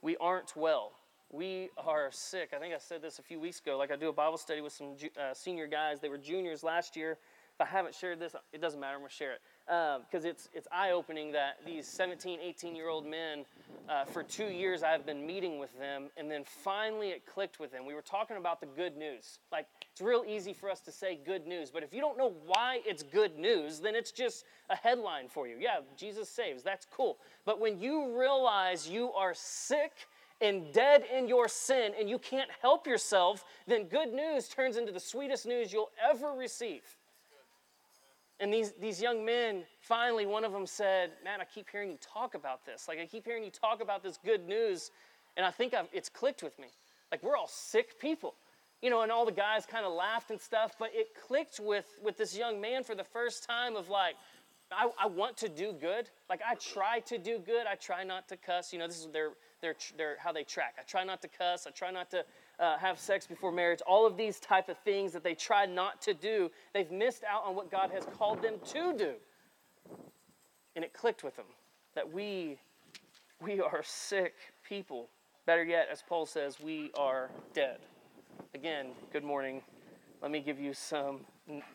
We 0.00 0.16
aren't 0.16 0.56
well 0.56 0.92
we 1.30 1.68
are 1.76 2.08
sick. 2.10 2.50
I 2.54 2.58
think 2.58 2.74
I 2.74 2.78
said 2.78 3.02
this 3.02 3.18
a 3.18 3.22
few 3.22 3.38
weeks 3.38 3.60
ago. 3.60 3.76
Like 3.76 3.90
I 3.90 3.96
do 3.96 4.08
a 4.08 4.12
Bible 4.12 4.38
study 4.38 4.60
with 4.60 4.72
some 4.72 4.94
uh, 5.20 5.34
senior 5.34 5.66
guys. 5.66 6.00
They 6.00 6.08
were 6.08 6.18
juniors 6.18 6.62
last 6.62 6.96
year. 6.96 7.18
If 7.54 7.66
I 7.66 7.70
haven't 7.70 7.94
shared 7.94 8.20
this, 8.20 8.36
it 8.52 8.60
doesn't 8.60 8.78
matter. 8.78 8.94
I'm 8.94 9.00
going 9.00 9.10
to 9.10 9.14
share 9.16 9.32
it 9.32 9.40
because 9.66 10.24
um, 10.24 10.30
it's, 10.30 10.48
it's 10.54 10.68
eye 10.70 10.92
opening 10.92 11.32
that 11.32 11.58
these 11.66 11.88
17, 11.88 12.38
18 12.40 12.76
year 12.76 12.88
old 12.88 13.04
men, 13.04 13.44
uh, 13.88 14.04
for 14.04 14.22
two 14.22 14.44
years, 14.44 14.84
I've 14.84 15.04
been 15.04 15.26
meeting 15.26 15.58
with 15.58 15.76
them, 15.78 16.04
and 16.16 16.30
then 16.30 16.44
finally 16.44 17.08
it 17.08 17.26
clicked 17.26 17.58
with 17.58 17.72
them. 17.72 17.84
We 17.84 17.94
were 17.94 18.02
talking 18.02 18.36
about 18.36 18.60
the 18.60 18.66
good 18.66 18.96
news. 18.96 19.40
Like, 19.50 19.66
it's 19.90 20.00
real 20.00 20.24
easy 20.26 20.52
for 20.52 20.70
us 20.70 20.80
to 20.82 20.92
say 20.92 21.18
good 21.26 21.48
news, 21.48 21.70
but 21.70 21.82
if 21.82 21.92
you 21.92 22.00
don't 22.00 22.16
know 22.16 22.32
why 22.46 22.80
it's 22.86 23.02
good 23.02 23.36
news, 23.38 23.80
then 23.80 23.96
it's 23.96 24.12
just 24.12 24.44
a 24.70 24.76
headline 24.76 25.26
for 25.28 25.48
you. 25.48 25.56
Yeah, 25.58 25.80
Jesus 25.96 26.28
saves. 26.28 26.62
That's 26.62 26.86
cool. 26.94 27.18
But 27.44 27.60
when 27.60 27.80
you 27.80 28.16
realize 28.16 28.88
you 28.88 29.10
are 29.12 29.32
sick, 29.34 30.06
and 30.40 30.72
dead 30.72 31.04
in 31.12 31.28
your 31.28 31.48
sin 31.48 31.92
and 31.98 32.08
you 32.08 32.18
can't 32.18 32.50
help 32.62 32.86
yourself, 32.86 33.44
then 33.66 33.84
good 33.84 34.12
news 34.12 34.48
turns 34.48 34.76
into 34.76 34.92
the 34.92 35.00
sweetest 35.00 35.46
news 35.46 35.72
you'll 35.72 35.90
ever 36.10 36.32
receive. 36.32 36.82
And 38.40 38.52
these, 38.52 38.72
these 38.80 39.02
young 39.02 39.24
men, 39.24 39.64
finally, 39.80 40.24
one 40.24 40.44
of 40.44 40.52
them 40.52 40.66
said, 40.66 41.10
Man, 41.24 41.40
I 41.40 41.44
keep 41.44 41.68
hearing 41.68 41.90
you 41.90 41.98
talk 42.00 42.34
about 42.34 42.64
this. 42.64 42.86
Like, 42.86 43.00
I 43.00 43.06
keep 43.06 43.24
hearing 43.24 43.42
you 43.42 43.50
talk 43.50 43.82
about 43.82 44.02
this 44.02 44.16
good 44.24 44.46
news, 44.46 44.92
and 45.36 45.44
I 45.44 45.50
think 45.50 45.74
I've, 45.74 45.88
it's 45.92 46.08
clicked 46.08 46.44
with 46.44 46.56
me. 46.58 46.68
Like, 47.10 47.22
we're 47.22 47.36
all 47.36 47.48
sick 47.48 47.98
people. 48.00 48.34
You 48.80 48.90
know, 48.90 49.02
and 49.02 49.10
all 49.10 49.26
the 49.26 49.32
guys 49.32 49.66
kind 49.66 49.84
of 49.84 49.92
laughed 49.92 50.30
and 50.30 50.40
stuff, 50.40 50.76
but 50.78 50.90
it 50.92 51.08
clicked 51.26 51.58
with, 51.58 51.98
with 52.00 52.16
this 52.16 52.38
young 52.38 52.60
man 52.60 52.84
for 52.84 52.94
the 52.94 53.02
first 53.02 53.44
time 53.44 53.74
of 53.74 53.88
like, 53.88 54.14
I, 54.70 54.88
I 54.96 55.06
want 55.08 55.36
to 55.38 55.48
do 55.48 55.72
good. 55.72 56.10
Like, 56.30 56.40
I 56.48 56.54
try 56.54 57.00
to 57.00 57.18
do 57.18 57.40
good. 57.40 57.66
I 57.66 57.74
try 57.74 58.04
not 58.04 58.28
to 58.28 58.36
cuss. 58.36 58.72
You 58.72 58.78
know, 58.78 58.86
this 58.86 59.00
is 59.00 59.08
their 59.08 59.30
their, 59.60 59.74
their, 59.96 60.16
how 60.18 60.32
they 60.32 60.44
track. 60.44 60.74
I 60.78 60.82
try 60.82 61.04
not 61.04 61.20
to 61.22 61.28
cuss. 61.28 61.66
I 61.66 61.70
try 61.70 61.90
not 61.90 62.10
to 62.10 62.24
uh, 62.60 62.78
have 62.78 62.98
sex 62.98 63.26
before 63.26 63.52
marriage. 63.52 63.80
All 63.86 64.06
of 64.06 64.16
these 64.16 64.40
type 64.40 64.68
of 64.68 64.78
things 64.78 65.12
that 65.12 65.24
they 65.24 65.34
try 65.34 65.66
not 65.66 66.00
to 66.02 66.14
do, 66.14 66.50
they've 66.74 66.90
missed 66.90 67.24
out 67.24 67.44
on 67.44 67.54
what 67.54 67.70
God 67.70 67.90
has 67.90 68.04
called 68.16 68.42
them 68.42 68.54
to 68.66 68.94
do. 68.96 69.14
And 70.76 70.84
it 70.84 70.92
clicked 70.92 71.24
with 71.24 71.36
them 71.36 71.46
that 71.94 72.12
we, 72.12 72.58
we 73.40 73.60
are 73.60 73.82
sick 73.82 74.34
people. 74.68 75.08
Better 75.46 75.64
yet, 75.64 75.88
as 75.90 76.02
Paul 76.06 76.26
says, 76.26 76.58
we 76.60 76.90
are 76.96 77.30
dead. 77.54 77.78
Again, 78.54 78.88
good 79.12 79.24
morning. 79.24 79.62
Let 80.22 80.30
me 80.30 80.40
give 80.40 80.60
you 80.60 80.72
some 80.72 81.20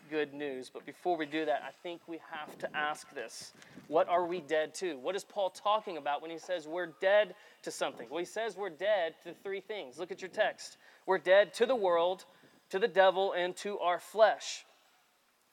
good 0.09 0.33
news. 0.33 0.69
But 0.73 0.85
before 0.85 1.17
we 1.17 1.25
do 1.25 1.45
that, 1.45 1.61
I 1.65 1.71
think 1.83 2.01
we 2.07 2.19
have 2.31 2.57
to 2.59 2.77
ask 2.77 3.13
this 3.13 3.53
What 3.87 4.07
are 4.07 4.25
we 4.25 4.41
dead 4.41 4.73
to? 4.75 4.97
What 4.97 5.15
is 5.15 5.23
Paul 5.23 5.49
talking 5.49 5.97
about 5.97 6.21
when 6.21 6.31
he 6.31 6.37
says 6.37 6.67
we're 6.67 6.93
dead 7.01 7.35
to 7.63 7.71
something? 7.71 8.07
Well, 8.09 8.19
he 8.19 8.25
says 8.25 8.57
we're 8.57 8.69
dead 8.69 9.15
to 9.23 9.33
three 9.43 9.61
things. 9.61 9.99
Look 9.99 10.11
at 10.11 10.21
your 10.21 10.29
text. 10.29 10.77
We're 11.05 11.17
dead 11.17 11.53
to 11.55 11.65
the 11.65 11.75
world, 11.75 12.25
to 12.69 12.79
the 12.79 12.87
devil, 12.87 13.33
and 13.33 13.55
to 13.57 13.79
our 13.79 13.99
flesh. 13.99 14.65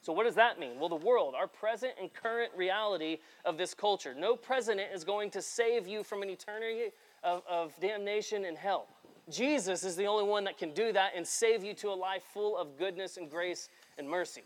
So, 0.03 0.15
what 0.15 0.25
does 0.25 0.37
that 0.37 0.59
mean? 0.59 0.81
Well, 0.81 0.89
the 0.89 0.97
world, 0.97 1.35
our 1.37 1.47
present 1.47 1.93
and 2.00 2.12
current 2.12 2.53
reality 2.57 3.19
of 3.45 3.59
this 3.59 3.75
culture. 3.75 4.15
No 4.15 4.35
president 4.35 4.89
is 4.95 5.05
going 5.05 5.31
to 5.33 5.43
save 5.43 5.87
you 5.87 6.03
from 6.03 6.23
an 6.23 6.31
eternity 6.31 6.91
of, 7.23 7.43
of 7.49 7.79
damnation 7.81 8.47
and 8.47 8.57
hell. 8.57 8.89
Jesus 9.30 9.84
is 9.84 9.96
the 9.96 10.06
only 10.06 10.25
one 10.25 10.44
that 10.44 10.58
can 10.58 10.72
do 10.72 10.92
that 10.92 11.12
and 11.16 11.26
save 11.26 11.64
you 11.64 11.75
to 11.75 11.88
a 11.88 11.94
life 11.94 12.22
full 12.32 12.56
of 12.56 12.76
goodness 12.78 13.16
and 13.16 13.30
grace 13.30 13.68
and 13.99 14.08
mercy. 14.08 14.42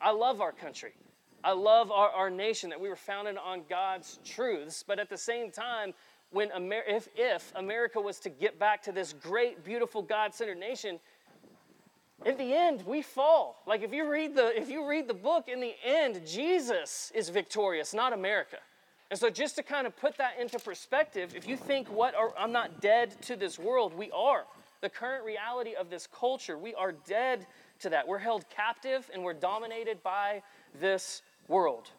I 0.00 0.10
love 0.10 0.40
our 0.40 0.52
country. 0.52 0.92
I 1.44 1.52
love 1.52 1.90
our, 1.90 2.10
our 2.10 2.30
nation 2.30 2.70
that 2.70 2.80
we 2.80 2.88
were 2.88 2.96
founded 2.96 3.36
on 3.36 3.62
God's 3.68 4.18
truths, 4.24 4.84
but 4.86 4.98
at 4.98 5.08
the 5.08 5.16
same 5.16 5.50
time, 5.50 5.94
when 6.30 6.50
Amer- 6.54 6.84
if, 6.86 7.08
if 7.16 7.52
America 7.56 8.00
was 8.00 8.18
to 8.20 8.28
get 8.28 8.58
back 8.58 8.82
to 8.82 8.92
this 8.92 9.12
great, 9.12 9.64
beautiful, 9.64 10.02
God-centered 10.02 10.58
nation, 10.58 11.00
in 12.26 12.36
the 12.36 12.52
end, 12.52 12.84
we 12.84 13.02
fall. 13.02 13.62
Like 13.66 13.82
if 13.82 13.92
you 13.92 14.10
read 14.10 14.34
the 14.34 14.56
if 14.60 14.68
you 14.68 14.86
read 14.86 15.06
the 15.06 15.14
book, 15.14 15.48
in 15.48 15.60
the 15.60 15.74
end, 15.84 16.26
Jesus 16.26 17.12
is 17.14 17.28
victorious, 17.28 17.94
not 17.94 18.12
America. 18.12 18.58
And 19.10 19.18
so, 19.18 19.30
just 19.30 19.56
to 19.56 19.62
kind 19.62 19.86
of 19.86 19.96
put 19.96 20.18
that 20.18 20.38
into 20.38 20.58
perspective, 20.58 21.34
if 21.34 21.48
you 21.48 21.56
think, 21.56 21.88
"What? 21.88 22.14
Are, 22.14 22.32
I'm 22.36 22.52
not 22.52 22.80
dead 22.80 23.20
to 23.22 23.36
this 23.36 23.58
world," 23.58 23.94
we 23.94 24.10
are. 24.10 24.46
The 24.80 24.90
current 24.90 25.24
reality 25.24 25.74
of 25.74 25.90
this 25.90 26.06
culture, 26.06 26.56
we 26.56 26.74
are 26.74 26.92
dead 26.92 27.46
to 27.80 27.90
that. 27.90 28.06
We're 28.06 28.18
held 28.18 28.48
captive 28.48 29.10
and 29.12 29.24
we're 29.24 29.34
dominated 29.34 30.02
by 30.02 30.42
this 30.74 31.22
world. 31.48 31.90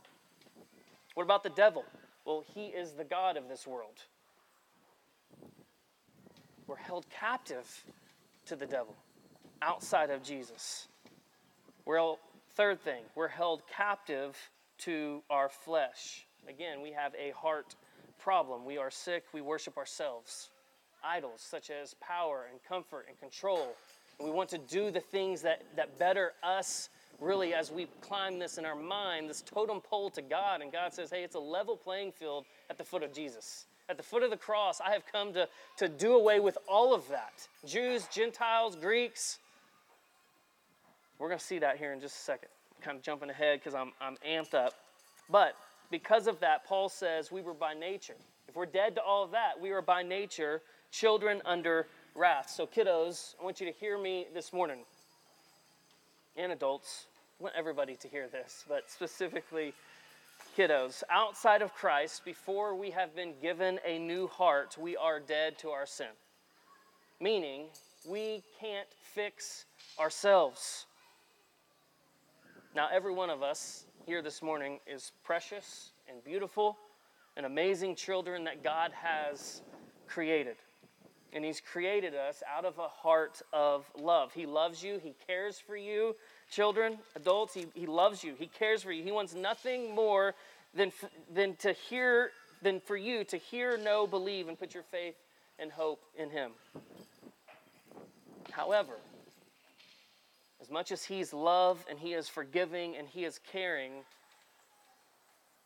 What 1.16 1.24
about 1.24 1.44
the 1.44 1.50
devil? 1.50 1.84
Well, 2.24 2.46
he 2.54 2.68
is 2.68 2.94
the 2.94 3.04
God 3.04 3.36
of 3.36 3.50
this 3.50 3.68
world. 3.68 4.04
We're 6.68 6.78
held 6.78 7.10
captive 7.10 7.84
to 8.46 8.56
the 8.56 8.66
devil 8.66 8.96
outside 9.62 10.10
of 10.10 10.24
Jesus. 10.24 10.88
We're, 11.84 12.16
third 12.56 12.80
thing, 12.80 13.04
we're 13.16 13.28
held 13.28 13.64
captive 13.68 14.38
to 14.80 15.24
our 15.30 15.50
flesh. 15.50 16.26
Again, 16.48 16.82
we 16.82 16.92
have 16.92 17.14
a 17.16 17.32
heart 17.32 17.76
problem. 18.18 18.66
We 18.66 18.78
are 18.78 18.92
sick, 18.92 19.26
we 19.34 19.42
worship 19.42 19.78
ourselves. 19.78 20.50
Idols 21.04 21.42
such 21.42 21.70
as 21.70 21.96
power 21.96 22.48
and 22.52 22.60
comfort 22.64 23.06
and 23.08 23.20
control 23.20 23.76
we 24.22 24.32
want 24.32 24.50
to 24.50 24.58
do 24.58 24.92
the 24.92 25.00
things 25.00 25.42
that, 25.44 25.64
that 25.76 25.98
better 25.98 26.34
us 26.44 26.90
really 27.22 27.54
as 27.54 27.72
we 27.72 27.88
climb 28.02 28.40
this 28.40 28.58
in 28.58 28.66
our 28.66 28.76
mind, 28.76 29.30
this 29.30 29.42
totem 29.42 29.82
pole 29.82 30.10
to 30.12 30.22
God. 30.22 30.62
And 30.62 30.72
God 30.72 30.94
says, 30.94 31.10
hey, 31.10 31.24
it's 31.24 31.36
a 31.36 31.40
level 31.40 31.78
playing 31.78 32.12
field 32.12 32.46
at 32.70 32.78
the 32.78 32.84
foot 32.84 33.04
of 33.04 33.14
Jesus. 33.14 33.66
At 33.88 33.98
the 33.98 34.04
foot 34.04 34.24
of 34.24 34.30
the 34.30 34.38
cross, 34.38 34.82
I 34.82 34.92
have 34.92 35.04
come 35.10 35.34
to, 35.34 35.48
to 35.78 35.88
do 35.88 36.14
away 36.14 36.40
with 36.40 36.58
all 36.68 36.94
of 36.94 37.08
that 37.10 37.48
Jews, 37.66 38.08
Gentiles, 38.12 38.76
Greeks. 38.76 39.40
We're 41.18 41.28
going 41.28 41.40
to 41.40 41.46
see 41.46 41.60
that 41.60 41.78
here 41.78 41.94
in 41.94 42.00
just 42.00 42.16
a 42.16 42.20
second. 42.20 42.50
I'm 42.78 42.84
kind 42.84 42.98
of 42.98 43.04
jumping 43.04 43.30
ahead 43.30 43.60
because 43.60 43.74
I'm, 43.74 43.92
I'm 44.00 44.16
amped 44.28 44.54
up. 44.54 44.74
But 45.30 45.56
because 45.92 46.28
of 46.28 46.40
that, 46.40 46.66
Paul 46.66 46.90
says 46.90 47.32
we 47.32 47.42
were 47.42 47.54
by 47.54 47.74
nature. 47.74 48.16
If 48.48 48.56
we're 48.56 48.66
dead 48.66 48.96
to 48.96 49.02
all 49.02 49.24
of 49.24 49.32
that, 49.32 49.60
we 49.60 49.72
are 49.72 49.82
by 49.82 50.04
nature 50.04 50.62
children 50.92 51.42
under 51.46 51.88
wrath. 52.16 52.50
So, 52.50 52.66
kiddos, 52.66 53.36
I 53.40 53.44
want 53.44 53.60
you 53.60 53.68
to 53.68 53.74
hear 53.74 53.98
me 53.98 54.28
this 54.34 54.52
morning. 54.54 54.80
And 56.36 56.52
adults, 56.52 57.08
I 57.40 57.44
want 57.44 57.56
everybody 57.58 57.96
to 57.96 58.08
hear 58.08 58.28
this, 58.28 58.66
but 58.68 58.90
specifically 58.90 59.74
kiddos. 60.58 61.04
Outside 61.10 61.62
of 61.62 61.74
Christ, 61.74 62.24
before 62.26 62.76
we 62.76 62.92
have 62.92 63.16
been 63.16 63.34
given 63.42 63.80
a 63.86 64.00
new 64.00 64.28
heart, 64.28 64.78
we 64.80 64.96
are 64.98 65.20
dead 65.20 65.58
to 65.60 65.70
our 65.70 65.86
sin. 65.86 66.08
Meaning, 67.20 67.66
we 68.08 68.44
can't 68.60 68.88
fix 69.14 69.66
ourselves. 70.00 70.86
Now, 72.76 72.88
every 72.92 73.14
one 73.14 73.30
of 73.30 73.44
us 73.44 73.86
here 74.10 74.24
this 74.24 74.42
morning 74.42 74.80
is 74.88 75.12
precious 75.24 75.92
and 76.10 76.24
beautiful 76.24 76.80
and 77.38 77.46
amazing 77.46 77.94
children 77.94 78.44
that 78.44 78.64
God 78.64 78.92
has 78.92 79.62
created. 80.08 80.56
And 81.32 81.46
He's 81.46 81.62
created 81.62 82.16
us 82.16 82.42
out 82.52 82.66
of 82.66 82.80
a 82.80 82.88
heart 82.88 83.40
of 83.54 83.86
love. 84.02 84.34
He 84.34 84.48
loves 84.48 84.82
you, 84.82 84.98
He 84.98 85.14
cares 85.28 85.60
for 85.60 85.78
you. 85.78 86.16
Children, 86.50 86.98
adults, 87.16 87.54
He, 87.54 87.68
he 87.76 87.86
loves 87.86 88.24
you, 88.24 88.34
He 88.36 88.48
cares 88.48 88.82
for 88.82 88.92
you. 88.92 89.04
He 89.04 89.12
wants 89.12 89.36
nothing 89.36 89.94
more 89.94 90.34
than, 90.74 90.92
than 91.32 91.56
to 91.58 91.74
hear, 91.74 92.32
than 92.64 92.80
for 92.80 92.98
you 92.98 93.24
to 93.26 93.38
hear, 93.38 93.78
know, 93.78 94.08
believe, 94.08 94.48
and 94.48 94.58
put 94.58 94.74
your 94.74 94.86
faith 94.90 95.18
and 95.60 95.72
hope 95.72 96.02
in 96.18 96.32
Him. 96.32 96.54
However, 98.50 98.94
as 100.70 100.74
much 100.74 100.92
as 100.92 101.04
He's 101.04 101.34
love 101.34 101.84
and 101.90 101.98
He 101.98 102.14
is 102.14 102.30
forgiving 102.30 102.96
and 102.96 103.08
He 103.08 103.26
is 103.26 103.40
caring, 103.52 103.92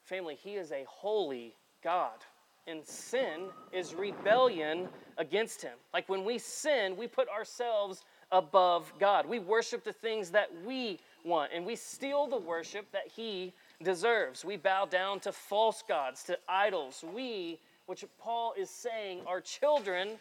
family, 0.04 0.38
He 0.42 0.54
is 0.54 0.72
a 0.72 0.86
holy 0.88 1.56
God 1.84 2.20
and 2.68 2.86
sin 2.86 3.48
is 3.74 3.94
rebellion 3.94 4.88
against 5.18 5.62
him. 5.62 5.74
Like 5.94 6.08
when 6.08 6.24
we 6.24 6.38
sin, 6.38 6.96
we 6.96 7.08
put 7.08 7.28
ourselves 7.28 8.04
above 8.32 8.92
God. 9.00 9.28
We 9.28 9.40
worship 9.40 9.84
the 9.84 9.92
things 9.92 10.30
that 10.32 10.50
we 10.66 11.00
want, 11.26 11.52
and 11.54 11.66
we 11.66 11.76
steal 11.76 12.28
the 12.28 12.38
worship 12.38 12.90
that 12.94 13.08
he 13.14 13.54
deserves. 13.84 14.46
We 14.46 14.58
bow 14.58 14.86
down 14.86 15.20
to 15.22 15.32
false 15.32 15.84
gods, 15.86 16.24
to 16.24 16.38
idols. 16.48 17.04
We, 17.14 17.60
which 17.86 18.06
Paul 18.18 18.54
is 18.58 18.70
saying, 18.70 19.22
are 19.28 19.42
children 19.42 20.12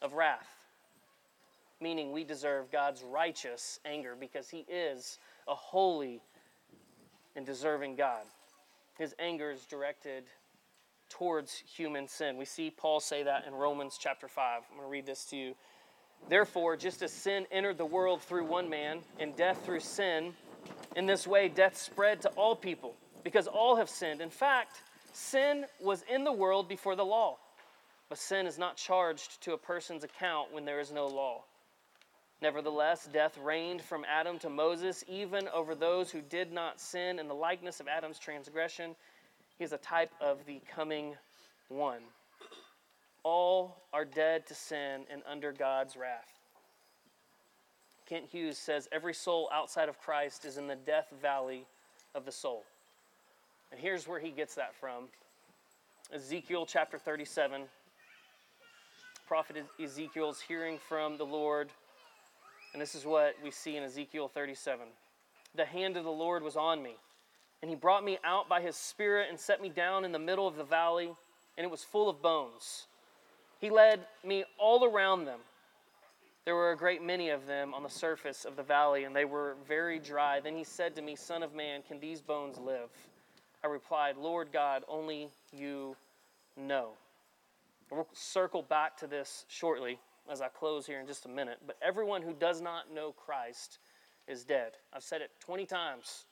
of 0.00 0.14
wrath. 0.14 0.63
Meaning 1.80 2.12
we 2.12 2.24
deserve 2.24 2.70
God's 2.70 3.02
righteous 3.02 3.80
anger 3.84 4.16
because 4.18 4.48
He 4.48 4.64
is 4.68 5.18
a 5.48 5.54
holy 5.54 6.20
and 7.36 7.44
deserving 7.44 7.96
God. 7.96 8.24
His 8.98 9.14
anger 9.18 9.50
is 9.50 9.66
directed 9.66 10.24
towards 11.08 11.62
human 11.66 12.08
sin. 12.08 12.36
We 12.36 12.44
see 12.44 12.70
Paul 12.70 13.00
say 13.00 13.22
that 13.24 13.46
in 13.46 13.54
Romans 13.54 13.98
chapter 14.00 14.28
5. 14.28 14.62
I'm 14.70 14.76
going 14.76 14.88
to 14.88 14.90
read 14.90 15.06
this 15.06 15.24
to 15.26 15.36
you. 15.36 15.54
Therefore, 16.28 16.76
just 16.76 17.02
as 17.02 17.12
sin 17.12 17.46
entered 17.50 17.76
the 17.76 17.84
world 17.84 18.22
through 18.22 18.46
one 18.46 18.68
man, 18.70 19.00
and 19.18 19.36
death 19.36 19.64
through 19.64 19.80
sin, 19.80 20.32
in 20.96 21.06
this 21.06 21.26
way 21.26 21.48
death 21.48 21.76
spread 21.76 22.20
to 22.22 22.28
all 22.30 22.56
people, 22.56 22.94
because 23.22 23.46
all 23.46 23.76
have 23.76 23.90
sinned. 23.90 24.20
In 24.20 24.30
fact, 24.30 24.82
sin 25.12 25.66
was 25.80 26.04
in 26.12 26.24
the 26.24 26.32
world 26.32 26.68
before 26.68 26.96
the 26.96 27.04
law, 27.04 27.36
but 28.08 28.18
sin 28.18 28.46
is 28.46 28.58
not 28.58 28.76
charged 28.76 29.42
to 29.42 29.52
a 29.52 29.58
person's 29.58 30.04
account 30.04 30.52
when 30.52 30.64
there 30.64 30.80
is 30.80 30.92
no 30.92 31.06
law. 31.06 31.44
Nevertheless, 32.44 33.08
death 33.10 33.38
reigned 33.38 33.80
from 33.80 34.04
Adam 34.04 34.38
to 34.40 34.50
Moses, 34.50 35.02
even 35.08 35.48
over 35.48 35.74
those 35.74 36.10
who 36.10 36.20
did 36.20 36.52
not 36.52 36.78
sin 36.78 37.18
in 37.18 37.26
the 37.26 37.34
likeness 37.34 37.80
of 37.80 37.88
Adam's 37.88 38.18
transgression. 38.18 38.94
He 39.56 39.64
is 39.64 39.72
a 39.72 39.78
type 39.78 40.12
of 40.20 40.44
the 40.44 40.60
coming 40.70 41.14
one. 41.68 42.02
All 43.22 43.78
are 43.94 44.04
dead 44.04 44.46
to 44.48 44.54
sin 44.54 45.06
and 45.10 45.22
under 45.26 45.52
God's 45.52 45.96
wrath. 45.96 46.38
Kent 48.06 48.26
Hughes 48.30 48.58
says 48.58 48.90
every 48.92 49.14
soul 49.14 49.48
outside 49.50 49.88
of 49.88 49.98
Christ 49.98 50.44
is 50.44 50.58
in 50.58 50.66
the 50.66 50.76
death 50.76 51.10
valley 51.22 51.64
of 52.14 52.26
the 52.26 52.32
soul. 52.32 52.64
And 53.72 53.80
here's 53.80 54.06
where 54.06 54.20
he 54.20 54.28
gets 54.28 54.54
that 54.56 54.74
from 54.74 55.04
Ezekiel 56.12 56.66
chapter 56.66 56.98
37. 56.98 57.62
Prophet 59.26 59.64
Ezekiel 59.82 60.28
is 60.28 60.42
hearing 60.42 60.76
from 60.76 61.16
the 61.16 61.24
Lord, 61.24 61.70
and 62.74 62.82
this 62.82 62.96
is 62.96 63.06
what 63.06 63.36
we 63.42 63.52
see 63.52 63.76
in 63.76 63.84
Ezekiel 63.84 64.28
37. 64.28 64.86
The 65.54 65.64
hand 65.64 65.96
of 65.96 66.02
the 66.02 66.10
Lord 66.10 66.42
was 66.42 66.56
on 66.56 66.82
me, 66.82 66.96
and 67.62 67.70
he 67.70 67.76
brought 67.76 68.04
me 68.04 68.18
out 68.24 68.48
by 68.48 68.60
his 68.60 68.74
spirit 68.74 69.28
and 69.30 69.38
set 69.38 69.62
me 69.62 69.68
down 69.68 70.04
in 70.04 70.10
the 70.10 70.18
middle 70.18 70.48
of 70.48 70.56
the 70.56 70.64
valley, 70.64 71.12
and 71.56 71.64
it 71.64 71.70
was 71.70 71.84
full 71.84 72.10
of 72.10 72.20
bones. 72.20 72.88
He 73.60 73.70
led 73.70 74.00
me 74.24 74.44
all 74.58 74.84
around 74.84 75.24
them. 75.24 75.38
There 76.44 76.56
were 76.56 76.72
a 76.72 76.76
great 76.76 77.00
many 77.00 77.30
of 77.30 77.46
them 77.46 77.72
on 77.72 77.84
the 77.84 77.88
surface 77.88 78.44
of 78.44 78.56
the 78.56 78.62
valley, 78.64 79.04
and 79.04 79.14
they 79.14 79.24
were 79.24 79.54
very 79.66 80.00
dry. 80.00 80.40
Then 80.40 80.56
he 80.56 80.64
said 80.64 80.96
to 80.96 81.02
me, 81.02 81.14
Son 81.14 81.44
of 81.44 81.54
man, 81.54 81.82
can 81.86 82.00
these 82.00 82.20
bones 82.20 82.58
live? 82.58 82.90
I 83.62 83.68
replied, 83.68 84.16
Lord 84.16 84.48
God, 84.52 84.82
only 84.88 85.28
you 85.52 85.96
know. 86.56 86.90
We'll 87.88 88.08
circle 88.12 88.62
back 88.62 88.96
to 88.98 89.06
this 89.06 89.44
shortly 89.48 90.00
as 90.30 90.40
I 90.40 90.48
close 90.48 90.86
here 90.86 91.00
in 91.00 91.06
just 91.06 91.26
a 91.26 91.28
minute. 91.28 91.58
But 91.66 91.76
everyone 91.82 92.22
who 92.22 92.32
does 92.32 92.60
not 92.60 92.92
know 92.92 93.12
Christ 93.12 93.78
is 94.26 94.44
dead. 94.44 94.72
I've 94.92 95.02
said 95.02 95.20
it 95.20 95.30
20 95.40 95.66
times. 95.66 96.24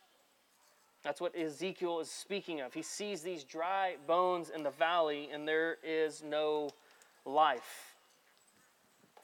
That's 1.03 1.21
what 1.21 1.37
Ezekiel 1.37 2.01
is 2.01 2.11
speaking 2.11 2.61
of. 2.61 2.73
He 2.73 2.83
sees 2.83 3.23
these 3.23 3.43
dry 3.45 3.97
bones 4.07 4.51
in 4.51 4.63
the 4.63 4.71
valley, 4.71 5.29
and 5.33 5.47
there 5.47 5.79
is 5.83 6.23
no 6.23 6.71
life. 7.25 7.97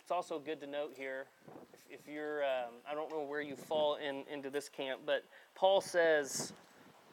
It's 0.00 0.10
also 0.10 0.38
good 0.38 0.60
to 0.62 0.66
note 0.66 0.94
here, 0.96 1.26
if, 1.72 2.00
if 2.00 2.08
you're, 2.12 2.42
um, 2.42 2.72
I 2.90 2.94
don't 2.94 3.10
know 3.10 3.22
where 3.22 3.42
you 3.42 3.54
fall 3.54 3.96
in, 3.96 4.24
into 4.32 4.50
this 4.50 4.68
camp, 4.68 5.02
but 5.06 5.22
Paul 5.54 5.80
says 5.80 6.52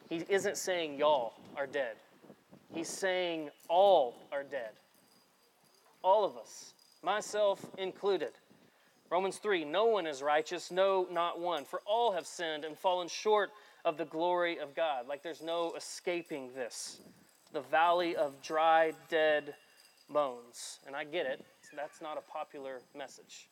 he 0.08 0.24
isn't 0.28 0.56
saying 0.56 0.98
y'all 0.98 1.34
are 1.56 1.66
dead. 1.66 1.96
He's 2.74 2.88
saying 2.88 3.50
all 3.68 4.16
are 4.32 4.42
dead. 4.42 4.70
All 6.02 6.24
of 6.24 6.36
us, 6.36 6.74
myself 7.06 7.64
included. 7.78 8.32
Romans 9.10 9.38
3 9.38 9.64
No 9.64 9.86
one 9.86 10.06
is 10.06 10.22
righteous, 10.22 10.70
no, 10.70 11.06
not 11.10 11.40
one. 11.40 11.64
For 11.64 11.80
all 11.86 12.12
have 12.12 12.26
sinned 12.26 12.64
and 12.64 12.76
fallen 12.76 13.08
short 13.08 13.50
of 13.84 13.96
the 13.96 14.04
glory 14.04 14.58
of 14.58 14.74
God. 14.74 15.06
Like 15.08 15.22
there's 15.22 15.42
no 15.42 15.72
escaping 15.76 16.50
this. 16.54 17.00
The 17.52 17.60
valley 17.60 18.16
of 18.16 18.42
dry, 18.42 18.92
dead 19.08 19.54
bones. 20.10 20.80
And 20.86 20.96
I 20.96 21.04
get 21.04 21.26
it, 21.26 21.44
that's 21.76 22.00
not 22.00 22.18
a 22.18 22.32
popular 22.32 22.80
message. 22.96 23.48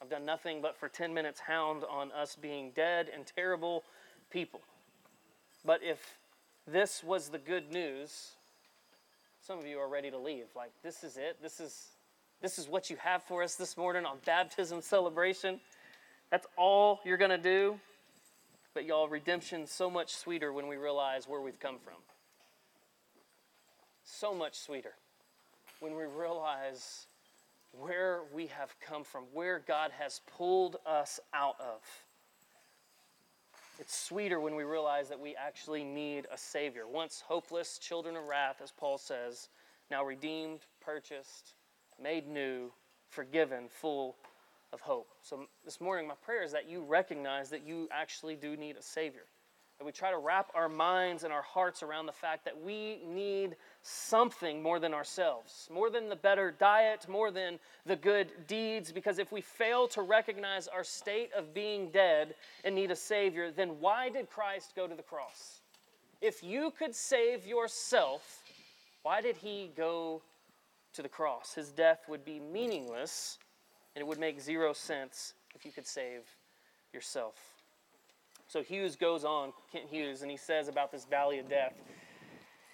I've 0.00 0.08
done 0.08 0.24
nothing 0.24 0.62
but 0.62 0.78
for 0.78 0.88
10 0.88 1.12
minutes 1.12 1.40
hound 1.40 1.82
on 1.90 2.10
us 2.12 2.34
being 2.40 2.70
dead 2.74 3.10
and 3.12 3.26
terrible 3.26 3.84
people. 4.30 4.60
But 5.64 5.82
if 5.82 6.16
this 6.66 7.04
was 7.04 7.28
the 7.28 7.38
good 7.38 7.70
news, 7.70 8.30
some 9.42 9.58
of 9.58 9.66
you 9.66 9.78
are 9.78 9.88
ready 9.88 10.10
to 10.10 10.16
leave. 10.16 10.46
Like, 10.56 10.70
this 10.82 11.04
is 11.04 11.18
it. 11.18 11.36
This 11.42 11.60
is, 11.60 11.88
this 12.40 12.58
is 12.58 12.68
what 12.68 12.88
you 12.88 12.96
have 12.96 13.22
for 13.22 13.42
us 13.42 13.54
this 13.54 13.76
morning 13.76 14.06
on 14.06 14.18
baptism 14.24 14.80
celebration. 14.80 15.60
That's 16.30 16.46
all 16.56 17.00
you're 17.04 17.18
going 17.18 17.30
to 17.30 17.38
do. 17.38 17.78
But, 18.72 18.84
y'all, 18.84 19.08
redemption's 19.08 19.70
so 19.70 19.90
much 19.90 20.14
sweeter 20.14 20.52
when 20.52 20.68
we 20.68 20.76
realize 20.76 21.28
where 21.28 21.40
we've 21.40 21.58
come 21.58 21.78
from. 21.82 21.96
So 24.04 24.32
much 24.32 24.58
sweeter 24.58 24.94
when 25.80 25.96
we 25.96 26.04
realize 26.04 27.06
where 27.72 28.20
we 28.32 28.46
have 28.46 28.74
come 28.80 29.04
from, 29.04 29.24
where 29.32 29.60
God 29.66 29.90
has 29.98 30.20
pulled 30.36 30.76
us 30.86 31.20
out 31.34 31.56
of. 31.60 31.80
It's 33.78 33.96
sweeter 33.96 34.40
when 34.40 34.54
we 34.54 34.64
realize 34.64 35.08
that 35.08 35.20
we 35.20 35.34
actually 35.36 35.84
need 35.84 36.26
a 36.32 36.38
Savior. 36.38 36.86
Once 36.86 37.22
hopeless, 37.26 37.78
children 37.78 38.16
of 38.16 38.24
wrath, 38.24 38.60
as 38.62 38.72
Paul 38.72 38.98
says, 38.98 39.48
now 39.90 40.04
redeemed, 40.04 40.60
purchased, 40.80 41.54
made 42.02 42.26
new, 42.26 42.70
forgiven, 43.08 43.68
full 43.68 44.16
of 44.72 44.80
hope. 44.80 45.08
So 45.22 45.46
this 45.64 45.80
morning, 45.80 46.06
my 46.06 46.14
prayer 46.14 46.42
is 46.42 46.52
that 46.52 46.68
you 46.68 46.82
recognize 46.82 47.50
that 47.50 47.66
you 47.66 47.88
actually 47.90 48.36
do 48.36 48.56
need 48.56 48.76
a 48.76 48.82
Savior. 48.82 49.24
That 49.78 49.86
we 49.86 49.92
try 49.92 50.10
to 50.10 50.18
wrap 50.18 50.50
our 50.54 50.68
minds 50.68 51.24
and 51.24 51.32
our 51.32 51.42
hearts 51.42 51.82
around 51.82 52.04
the 52.04 52.12
fact 52.12 52.44
that 52.44 52.62
we 52.62 53.00
need 53.06 53.56
something 53.82 54.62
more 54.62 54.78
than 54.78 54.92
ourselves, 54.92 55.68
more 55.72 55.88
than 55.88 56.10
the 56.10 56.16
better 56.16 56.50
diet, 56.50 57.08
more 57.08 57.30
than 57.30 57.58
the 57.86 57.96
good 57.96 58.30
deeds. 58.46 58.92
Because 58.92 59.18
if 59.18 59.32
we 59.32 59.40
fail 59.40 59.88
to 59.88 60.02
recognize 60.02 60.68
our 60.68 60.84
state 60.84 61.30
of 61.36 61.54
being 61.54 61.88
dead 61.90 62.34
and 62.62 62.74
need 62.74 62.90
a 62.90 62.96
Savior, 62.96 63.50
then 63.50 63.80
why 63.80 64.10
did 64.10 64.28
Christ 64.28 64.74
go 64.76 64.86
to 64.86 64.94
the 64.94 65.02
cross? 65.02 65.62
If 66.20 66.44
you 66.44 66.72
could 66.78 66.94
save 66.94 67.46
yourself, 67.46 68.42
why 69.02 69.22
did 69.22 69.36
He 69.36 69.70
go 69.74 70.20
to 70.94 71.02
the 71.02 71.08
cross? 71.08 71.54
His 71.54 71.70
death 71.70 72.00
would 72.08 72.24
be 72.24 72.40
meaningless, 72.40 73.38
and 73.94 74.02
it 74.02 74.06
would 74.06 74.18
make 74.18 74.40
zero 74.40 74.72
sense 74.72 75.34
if 75.54 75.64
you 75.64 75.72
could 75.72 75.86
save 75.86 76.22
yourself. 76.92 77.34
So 78.48 78.62
Hughes 78.62 78.96
goes 78.96 79.24
on, 79.24 79.52
Kent 79.70 79.84
Hughes, 79.90 80.22
and 80.22 80.30
he 80.30 80.36
says 80.36 80.68
about 80.68 80.90
this 80.90 81.04
valley 81.04 81.38
of 81.38 81.48
death. 81.48 81.74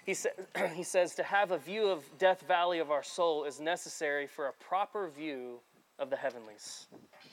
He, 0.07 0.15
sa- 0.15 0.31
he 0.73 0.83
says, 0.83 1.15
To 1.17 1.23
have 1.23 1.51
a 1.51 1.59
view 1.59 1.89
of 1.89 2.03
Death 2.19 2.45
Valley 2.49 2.79
of 2.79 2.91
our 2.91 3.03
soul 3.03 3.45
is 3.45 3.61
necessary 3.61 4.27
for 4.27 4.47
a 4.47 4.53
proper 4.53 5.09
view 5.09 5.59
of 5.99 6.09
the 6.11 6.17
heavenlies. 6.17 6.87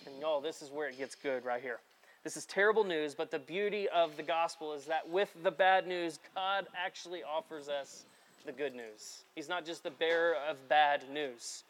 And 0.06 0.20
y'all, 0.20 0.42
this 0.42 0.62
is 0.62 0.72
where 0.72 0.90
it 0.90 0.98
gets 0.98 1.16
good 1.16 1.46
right 1.46 1.62
here. 1.62 1.80
This 2.24 2.38
is 2.38 2.46
terrible 2.46 2.84
news, 2.84 3.14
but 3.14 3.32
the 3.32 3.40
beauty 3.40 3.88
of 3.90 4.16
the 4.16 4.24
gospel 4.24 4.74
is 4.74 4.86
that 4.86 5.08
with 5.08 5.30
the 5.44 5.52
bad 5.52 5.88
news, 5.88 6.20
God 6.36 6.68
actually 6.74 7.22
offers 7.22 7.68
us 7.68 8.06
the 8.46 8.52
good 8.52 8.76
news. 8.76 9.24
He's 9.36 9.50
not 9.50 9.66
just 9.66 9.84
the 9.84 9.92
bearer 9.92 10.36
of 10.50 10.58
bad 10.70 11.10
news. 11.12 11.64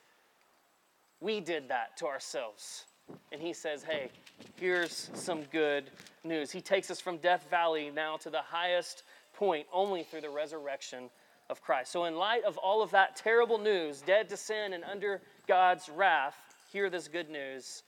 We 1.19 1.39
did 1.39 1.69
that 1.69 1.97
to 1.97 2.05
ourselves. 2.05 2.85
And 3.31 3.41
he 3.41 3.53
says, 3.53 3.83
Hey, 3.83 4.09
here's 4.55 5.09
some 5.13 5.43
good 5.51 5.89
news. 6.23 6.51
He 6.51 6.61
takes 6.61 6.89
us 6.89 6.99
from 6.99 7.17
Death 7.17 7.47
Valley 7.49 7.91
now 7.93 8.17
to 8.17 8.29
the 8.29 8.41
highest 8.41 9.03
point 9.33 9.65
only 9.73 10.03
through 10.03 10.21
the 10.21 10.29
resurrection 10.29 11.09
of 11.49 11.61
Christ. 11.61 11.91
So, 11.91 12.05
in 12.05 12.15
light 12.15 12.43
of 12.43 12.57
all 12.57 12.81
of 12.81 12.91
that 12.91 13.15
terrible 13.15 13.57
news, 13.57 14.01
dead 14.01 14.29
to 14.29 14.37
sin 14.37 14.73
and 14.73 14.83
under 14.83 15.21
God's 15.47 15.89
wrath, 15.89 16.37
hear 16.71 16.89
this 16.89 17.07
good 17.07 17.29
news. 17.29 17.83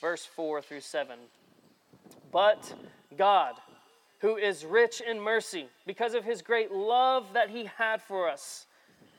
Verse 0.00 0.24
4 0.26 0.60
through 0.60 0.80
7. 0.80 1.18
But 2.30 2.74
God, 3.16 3.54
who 4.20 4.36
is 4.36 4.64
rich 4.64 5.00
in 5.00 5.20
mercy, 5.20 5.68
because 5.86 6.14
of 6.14 6.24
his 6.24 6.42
great 6.42 6.72
love 6.72 7.26
that 7.34 7.50
he 7.50 7.68
had 7.76 8.00
for 8.00 8.28
us, 8.28 8.66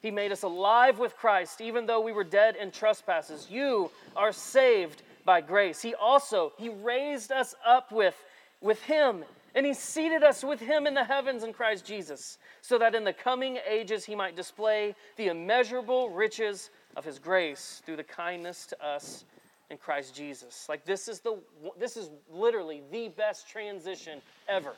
he 0.02 0.12
made 0.12 0.32
us 0.32 0.44
alive 0.44 1.00
with 1.00 1.16
Christ, 1.16 1.62
even 1.62 1.86
though 1.86 2.02
we 2.02 2.12
were 2.12 2.24
dead 2.24 2.56
in 2.56 2.72
trespasses. 2.72 3.48
You 3.50 3.92
are 4.16 4.32
saved 4.32 5.02
by 5.26 5.42
grace. 5.42 5.82
He 5.82 5.96
also, 5.96 6.54
he 6.58 6.70
raised 6.70 7.32
us 7.32 7.56
up 7.66 7.92
with, 7.92 8.16
with 8.62 8.82
him, 8.84 9.24
and 9.56 9.66
he 9.66 9.74
seated 9.74 10.24
us 10.24 10.44
with 10.44 10.60
him 10.60 10.88
in 10.88 10.94
the 10.94 11.04
heavens 11.04 11.44
in 11.44 11.52
Christ 11.52 11.86
Jesus, 11.86 12.38
so 12.62 12.78
that 12.78 12.96
in 12.96 13.04
the 13.04 13.14
coming 13.14 13.58
ages 13.68 14.06
he 14.06 14.16
might 14.16 14.36
display 14.36 14.96
the 15.18 15.28
immeasurable 15.28 16.10
riches 16.10 16.70
of 16.96 17.04
his 17.04 17.20
grace 17.20 17.82
through 17.86 17.98
the 17.98 18.04
kindness 18.04 18.66
to 18.68 18.86
us 18.86 19.26
in 19.70 19.78
Christ 19.78 20.16
Jesus. 20.16 20.68
Like 20.70 20.86
this 20.86 21.08
is 21.08 21.20
the 21.20 21.38
this 21.78 21.98
is 21.98 22.10
literally 22.30 22.82
the 22.92 23.10
best 23.10 23.50
transition 23.50 24.22
ever. 24.48 24.74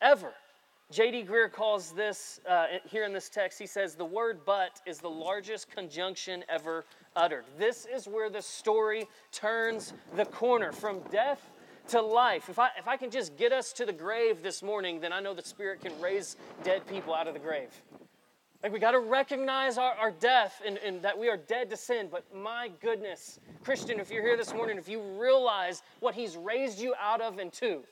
Ever. 0.00 0.32
J.D. 0.90 1.22
Greear 1.22 1.52
calls 1.52 1.92
this, 1.92 2.40
uh, 2.48 2.66
here 2.84 3.04
in 3.04 3.12
this 3.12 3.28
text, 3.28 3.60
he 3.60 3.66
says, 3.66 3.94
the 3.94 4.04
word 4.04 4.40
but 4.44 4.80
is 4.86 4.98
the 4.98 5.08
largest 5.08 5.70
conjunction 5.70 6.42
ever 6.48 6.84
uttered. 7.14 7.44
This 7.56 7.86
is 7.86 8.08
where 8.08 8.28
the 8.28 8.42
story 8.42 9.06
turns 9.30 9.92
the 10.16 10.24
corner 10.24 10.72
from 10.72 10.98
death 11.12 11.48
to 11.88 12.02
life. 12.02 12.48
If 12.48 12.58
I, 12.58 12.70
if 12.76 12.88
I 12.88 12.96
can 12.96 13.08
just 13.08 13.36
get 13.36 13.52
us 13.52 13.72
to 13.74 13.86
the 13.86 13.92
grave 13.92 14.42
this 14.42 14.64
morning, 14.64 14.98
then 14.98 15.12
I 15.12 15.20
know 15.20 15.32
the 15.32 15.42
Spirit 15.42 15.80
can 15.80 15.92
raise 16.00 16.36
dead 16.64 16.84
people 16.88 17.14
out 17.14 17.28
of 17.28 17.34
the 17.34 17.40
grave. 17.40 17.70
Like, 18.62 18.72
we 18.72 18.78
got 18.78 18.90
to 18.90 19.00
recognize 19.00 19.78
our, 19.78 19.92
our 19.94 20.10
death 20.10 20.60
and, 20.66 20.76
and 20.78 21.00
that 21.02 21.18
we 21.18 21.30
are 21.30 21.38
dead 21.38 21.70
to 21.70 21.76
sin. 21.76 22.08
But 22.10 22.24
my 22.34 22.70
goodness, 22.82 23.40
Christian, 23.64 23.98
if 23.98 24.10
you're 24.10 24.22
here 24.22 24.36
this 24.36 24.52
morning, 24.52 24.76
if 24.76 24.88
you 24.88 25.00
realize 25.00 25.82
what 26.00 26.14
He's 26.14 26.36
raised 26.36 26.78
you 26.78 26.94
out 27.00 27.22
of 27.22 27.38
and 27.38 27.50
to, 27.54 27.82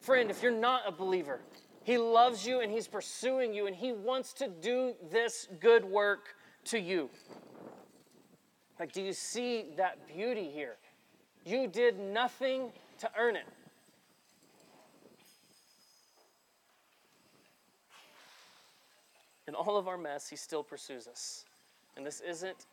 friend, 0.00 0.30
if 0.30 0.40
you're 0.40 0.52
not 0.52 0.82
a 0.86 0.92
believer, 0.92 1.40
He 1.82 1.98
loves 1.98 2.46
you 2.46 2.60
and 2.60 2.70
He's 2.70 2.86
pursuing 2.86 3.52
you 3.52 3.66
and 3.66 3.74
He 3.74 3.92
wants 3.92 4.32
to 4.34 4.46
do 4.46 4.94
this 5.10 5.48
good 5.58 5.84
work 5.84 6.36
to 6.66 6.78
you. 6.78 7.10
Like, 8.78 8.92
do 8.92 9.02
you 9.02 9.12
see 9.12 9.66
that 9.76 10.06
beauty 10.06 10.48
here? 10.48 10.76
You 11.44 11.66
did 11.66 11.98
nothing 11.98 12.70
to 12.98 13.10
earn 13.18 13.34
it. 13.34 13.46
In 19.50 19.56
all 19.56 19.76
of 19.76 19.88
our 19.88 19.98
mess, 19.98 20.28
He 20.28 20.36
still 20.36 20.62
pursues 20.62 21.08
us. 21.08 21.44
And 21.96 22.06
this 22.06 22.20
isn't 22.20 22.66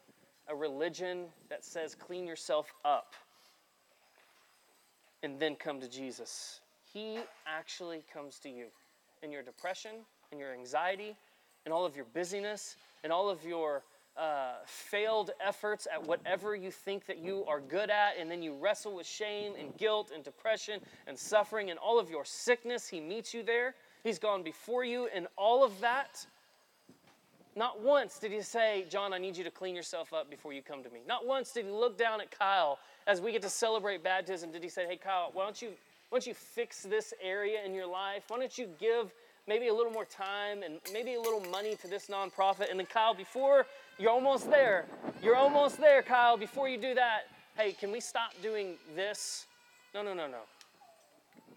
a 0.47 0.55
religion 0.55 1.25
that 1.49 1.65
says 1.65 1.95
clean 1.95 2.27
yourself 2.27 2.71
up 2.85 3.15
and 5.23 5.39
then 5.39 5.55
come 5.55 5.81
to 5.81 5.89
Jesus. 5.89 6.59
He 6.93 7.17
actually 7.47 8.03
comes 8.13 8.37
to 8.41 8.49
you 8.49 8.67
in 9.23 9.31
your 9.31 9.41
depression, 9.41 9.93
in 10.31 10.37
your 10.37 10.53
anxiety, 10.53 11.17
in 11.65 11.71
all 11.71 11.83
of 11.83 11.95
your 11.95 12.05
busyness, 12.13 12.75
in 13.03 13.09
all 13.09 13.27
of 13.27 13.43
your 13.43 13.81
uh, 14.15 14.57
failed 14.67 15.31
efforts 15.43 15.87
at 15.91 16.05
whatever 16.05 16.55
you 16.55 16.69
think 16.69 17.07
that 17.07 17.17
you 17.17 17.43
are 17.45 17.59
good 17.59 17.89
at, 17.89 18.19
and 18.19 18.29
then 18.29 18.43
you 18.43 18.53
wrestle 18.53 18.93
with 18.93 19.07
shame 19.07 19.53
and 19.59 19.75
guilt 19.77 20.11
and 20.13 20.23
depression 20.23 20.79
and 21.07 21.17
suffering 21.17 21.71
and 21.71 21.79
all 21.79 21.99
of 21.99 22.11
your 22.11 22.23
sickness. 22.23 22.87
He 22.87 22.99
meets 23.01 23.33
you 23.33 23.41
there. 23.41 23.73
He's 24.03 24.19
gone 24.19 24.43
before 24.43 24.83
you 24.83 25.09
in 25.15 25.25
all 25.37 25.63
of 25.63 25.79
that. 25.81 26.27
Not 27.57 27.81
once 27.81 28.19
did 28.19 28.31
he 28.31 28.41
say, 28.43 28.85
John, 28.87 29.13
I 29.13 29.17
need 29.17 29.35
you 29.35 29.43
to 29.43 29.49
clean 29.49 29.75
yourself 29.75 30.13
up 30.13 30.29
before 30.29 30.53
you 30.53 30.61
come 30.61 30.83
to 30.83 30.89
me. 30.91 30.99
Not 31.07 31.25
once 31.25 31.51
did 31.51 31.65
he 31.65 31.71
look 31.71 31.97
down 31.97 32.21
at 32.21 32.29
Kyle 32.29 32.77
as 33.07 33.19
we 33.19 33.31
get 33.31 33.41
to 33.41 33.49
celebrate 33.49 34.03
baptism. 34.03 34.51
Did 34.51 34.61
he 34.61 34.69
say, 34.69 34.85
Hey, 34.85 34.95
Kyle, 34.95 35.31
why 35.33 35.43
don't 35.43 35.59
you, 35.59 35.69
why 36.09 36.19
don't 36.19 36.27
you 36.27 36.35
fix 36.35 36.83
this 36.83 37.15
area 37.19 37.65
in 37.65 37.73
your 37.73 37.87
life? 37.87 38.25
Why 38.27 38.37
don't 38.37 38.55
you 38.59 38.69
give 38.79 39.11
maybe 39.47 39.69
a 39.69 39.73
little 39.73 39.91
more 39.91 40.05
time 40.05 40.61
and 40.61 40.75
maybe 40.93 41.15
a 41.15 41.19
little 41.19 41.41
money 41.49 41.75
to 41.77 41.87
this 41.87 42.09
nonprofit? 42.09 42.69
And 42.69 42.79
then, 42.79 42.85
Kyle, 42.85 43.15
before 43.15 43.65
you're 43.97 44.11
almost 44.11 44.51
there, 44.51 44.85
you're 45.23 45.35
almost 45.35 45.79
there, 45.79 46.03
Kyle, 46.03 46.37
before 46.37 46.69
you 46.69 46.77
do 46.77 46.93
that, 46.93 47.21
hey, 47.57 47.71
can 47.71 47.91
we 47.91 47.99
stop 47.99 48.33
doing 48.43 48.75
this? 48.95 49.47
No, 49.95 50.03
no, 50.03 50.13
no, 50.13 50.27
no. 50.27 50.41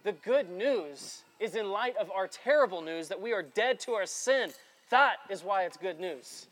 The 0.03 0.13
good 0.13 0.49
news 0.49 1.21
is 1.39 1.53
in 1.53 1.69
light 1.69 1.95
of 1.97 2.09
our 2.09 2.27
terrible 2.27 2.81
news 2.81 3.07
that 3.09 3.21
we 3.21 3.33
are 3.33 3.43
dead 3.43 3.79
to 3.81 3.91
our 3.91 4.07
sin. 4.07 4.51
That 4.91 5.17
is 5.29 5.43
why 5.43 5.63
it's 5.63 5.77
good 5.77 5.99
news. 5.99 6.47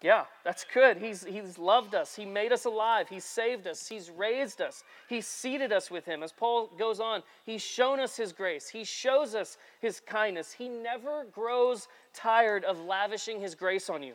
Yeah, 0.00 0.24
that's 0.44 0.64
good. 0.72 0.98
He's, 0.98 1.24
he's 1.24 1.58
loved 1.58 1.96
us. 1.96 2.14
He 2.14 2.24
made 2.24 2.52
us 2.52 2.66
alive. 2.66 3.08
He's 3.08 3.24
saved 3.24 3.66
us. 3.66 3.88
He's 3.88 4.10
raised 4.10 4.60
us. 4.60 4.84
He 5.08 5.20
seated 5.20 5.72
us 5.72 5.90
with 5.90 6.04
Him. 6.04 6.22
As 6.22 6.30
Paul 6.30 6.70
goes 6.78 7.00
on, 7.00 7.24
He's 7.44 7.62
shown 7.62 7.98
us 7.98 8.16
His 8.16 8.32
grace. 8.32 8.68
He 8.68 8.84
shows 8.84 9.34
us 9.34 9.58
His 9.80 9.98
kindness. 9.98 10.52
He 10.52 10.68
never 10.68 11.24
grows 11.32 11.88
tired 12.14 12.64
of 12.64 12.78
lavishing 12.84 13.40
His 13.40 13.56
grace 13.56 13.90
on 13.90 14.04
you, 14.04 14.14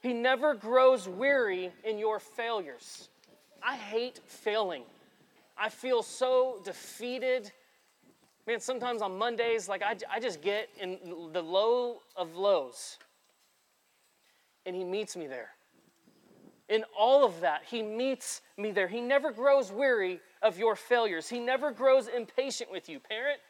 He 0.00 0.14
never 0.14 0.54
grows 0.54 1.06
weary 1.06 1.70
in 1.84 1.98
your 1.98 2.18
failures. 2.18 3.10
I 3.62 3.76
hate 3.76 4.20
failing. 4.26 4.84
I 5.56 5.68
feel 5.68 6.02
so 6.02 6.60
defeated 6.64 7.52
Man, 8.46 8.60
sometimes 8.60 9.00
on 9.00 9.16
Mondays, 9.16 9.68
like 9.68 9.82
I, 9.82 9.96
I 10.10 10.20
just 10.20 10.42
get 10.42 10.68
in 10.78 10.98
the 11.32 11.42
low 11.42 12.00
of 12.14 12.36
lows, 12.36 12.98
and 14.66 14.76
He 14.76 14.84
meets 14.84 15.16
me 15.16 15.26
there. 15.26 15.50
In 16.68 16.84
all 16.98 17.24
of 17.24 17.40
that, 17.40 17.62
He 17.66 17.82
meets 17.82 18.42
me 18.58 18.70
there. 18.70 18.88
He 18.88 19.00
never 19.00 19.32
grows 19.32 19.72
weary 19.72 20.20
of 20.42 20.58
your 20.58 20.76
failures. 20.76 21.28
He 21.28 21.40
never 21.40 21.70
grows 21.70 22.08
impatient 22.08 22.70
with 22.70 22.88
you. 22.88 23.00
Parent, 23.00 23.40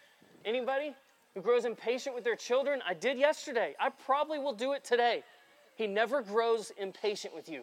anybody 0.44 0.94
who 1.34 1.42
grows 1.42 1.64
impatient 1.64 2.14
with 2.14 2.22
their 2.22 2.36
children? 2.36 2.80
I 2.88 2.94
did 2.94 3.18
yesterday. 3.18 3.74
I 3.80 3.90
probably 3.90 4.38
will 4.38 4.52
do 4.52 4.72
it 4.74 4.84
today. 4.84 5.24
He 5.74 5.88
never 5.88 6.22
grows 6.22 6.70
impatient 6.78 7.34
with 7.34 7.48
you. 7.48 7.62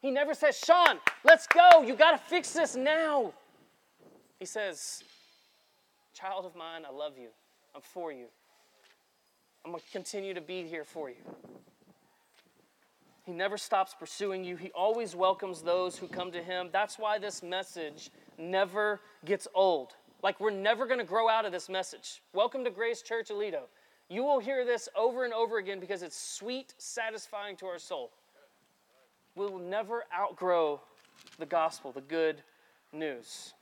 He 0.00 0.10
never 0.10 0.34
says, 0.34 0.58
Sean, 0.58 0.98
let's 1.24 1.46
go. 1.46 1.82
You 1.82 1.96
got 1.96 2.12
to 2.12 2.18
fix 2.18 2.52
this 2.52 2.76
now. 2.76 3.32
He 4.38 4.44
says, 4.44 5.02
Child 6.18 6.46
of 6.46 6.56
mine, 6.56 6.82
I 6.84 6.92
love 6.92 7.12
you. 7.16 7.28
I'm 7.76 7.80
for 7.80 8.10
you. 8.10 8.26
I'm 9.64 9.70
going 9.70 9.80
to 9.80 9.90
continue 9.92 10.34
to 10.34 10.40
be 10.40 10.64
here 10.64 10.82
for 10.82 11.08
you. 11.08 11.22
He 13.24 13.30
never 13.30 13.56
stops 13.56 13.94
pursuing 13.96 14.42
you. 14.42 14.56
He 14.56 14.72
always 14.72 15.14
welcomes 15.14 15.62
those 15.62 15.96
who 15.96 16.08
come 16.08 16.32
to 16.32 16.42
him. 16.42 16.70
That's 16.72 16.98
why 16.98 17.20
this 17.20 17.40
message 17.40 18.10
never 18.36 19.00
gets 19.26 19.46
old. 19.54 19.94
Like, 20.20 20.40
we're 20.40 20.50
never 20.50 20.86
going 20.86 20.98
to 20.98 21.04
grow 21.04 21.28
out 21.28 21.44
of 21.44 21.52
this 21.52 21.68
message. 21.68 22.20
Welcome 22.32 22.64
to 22.64 22.70
Grace 22.70 23.00
Church 23.00 23.28
Aledo. 23.28 23.68
You 24.08 24.24
will 24.24 24.40
hear 24.40 24.64
this 24.64 24.88
over 24.96 25.24
and 25.24 25.32
over 25.32 25.58
again 25.58 25.78
because 25.78 26.02
it's 26.02 26.20
sweet, 26.20 26.74
satisfying 26.78 27.54
to 27.58 27.66
our 27.66 27.78
soul. 27.78 28.10
We 29.36 29.46
will 29.46 29.60
never 29.60 30.02
outgrow 30.12 30.80
the 31.38 31.46
gospel, 31.46 31.92
the 31.92 32.00
good 32.00 32.42
news. 32.92 33.54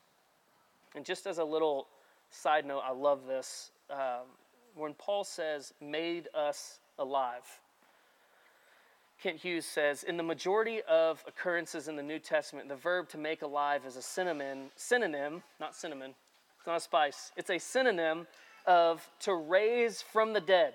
And 0.94 1.04
just 1.04 1.26
as 1.26 1.36
a 1.36 1.44
little 1.44 1.88
Side 2.30 2.66
note, 2.66 2.82
I 2.84 2.92
love 2.92 3.26
this. 3.26 3.70
Um, 3.90 4.26
when 4.74 4.94
Paul 4.94 5.24
says, 5.24 5.72
made 5.80 6.28
us 6.34 6.80
alive, 6.98 7.44
Kent 9.22 9.38
Hughes 9.38 9.64
says, 9.64 10.02
in 10.02 10.16
the 10.16 10.22
majority 10.22 10.82
of 10.88 11.24
occurrences 11.26 11.88
in 11.88 11.96
the 11.96 12.02
New 12.02 12.18
Testament, 12.18 12.68
the 12.68 12.76
verb 12.76 13.08
to 13.10 13.18
make 13.18 13.42
alive 13.42 13.86
is 13.86 13.96
a 13.96 14.02
synonym, 14.02 14.70
synonym, 14.76 15.42
not 15.58 15.74
cinnamon, 15.74 16.14
it's 16.58 16.66
not 16.66 16.76
a 16.76 16.80
spice, 16.80 17.32
it's 17.36 17.50
a 17.50 17.58
synonym 17.58 18.26
of 18.66 19.08
to 19.20 19.34
raise 19.34 20.02
from 20.02 20.32
the 20.32 20.40
dead. 20.40 20.74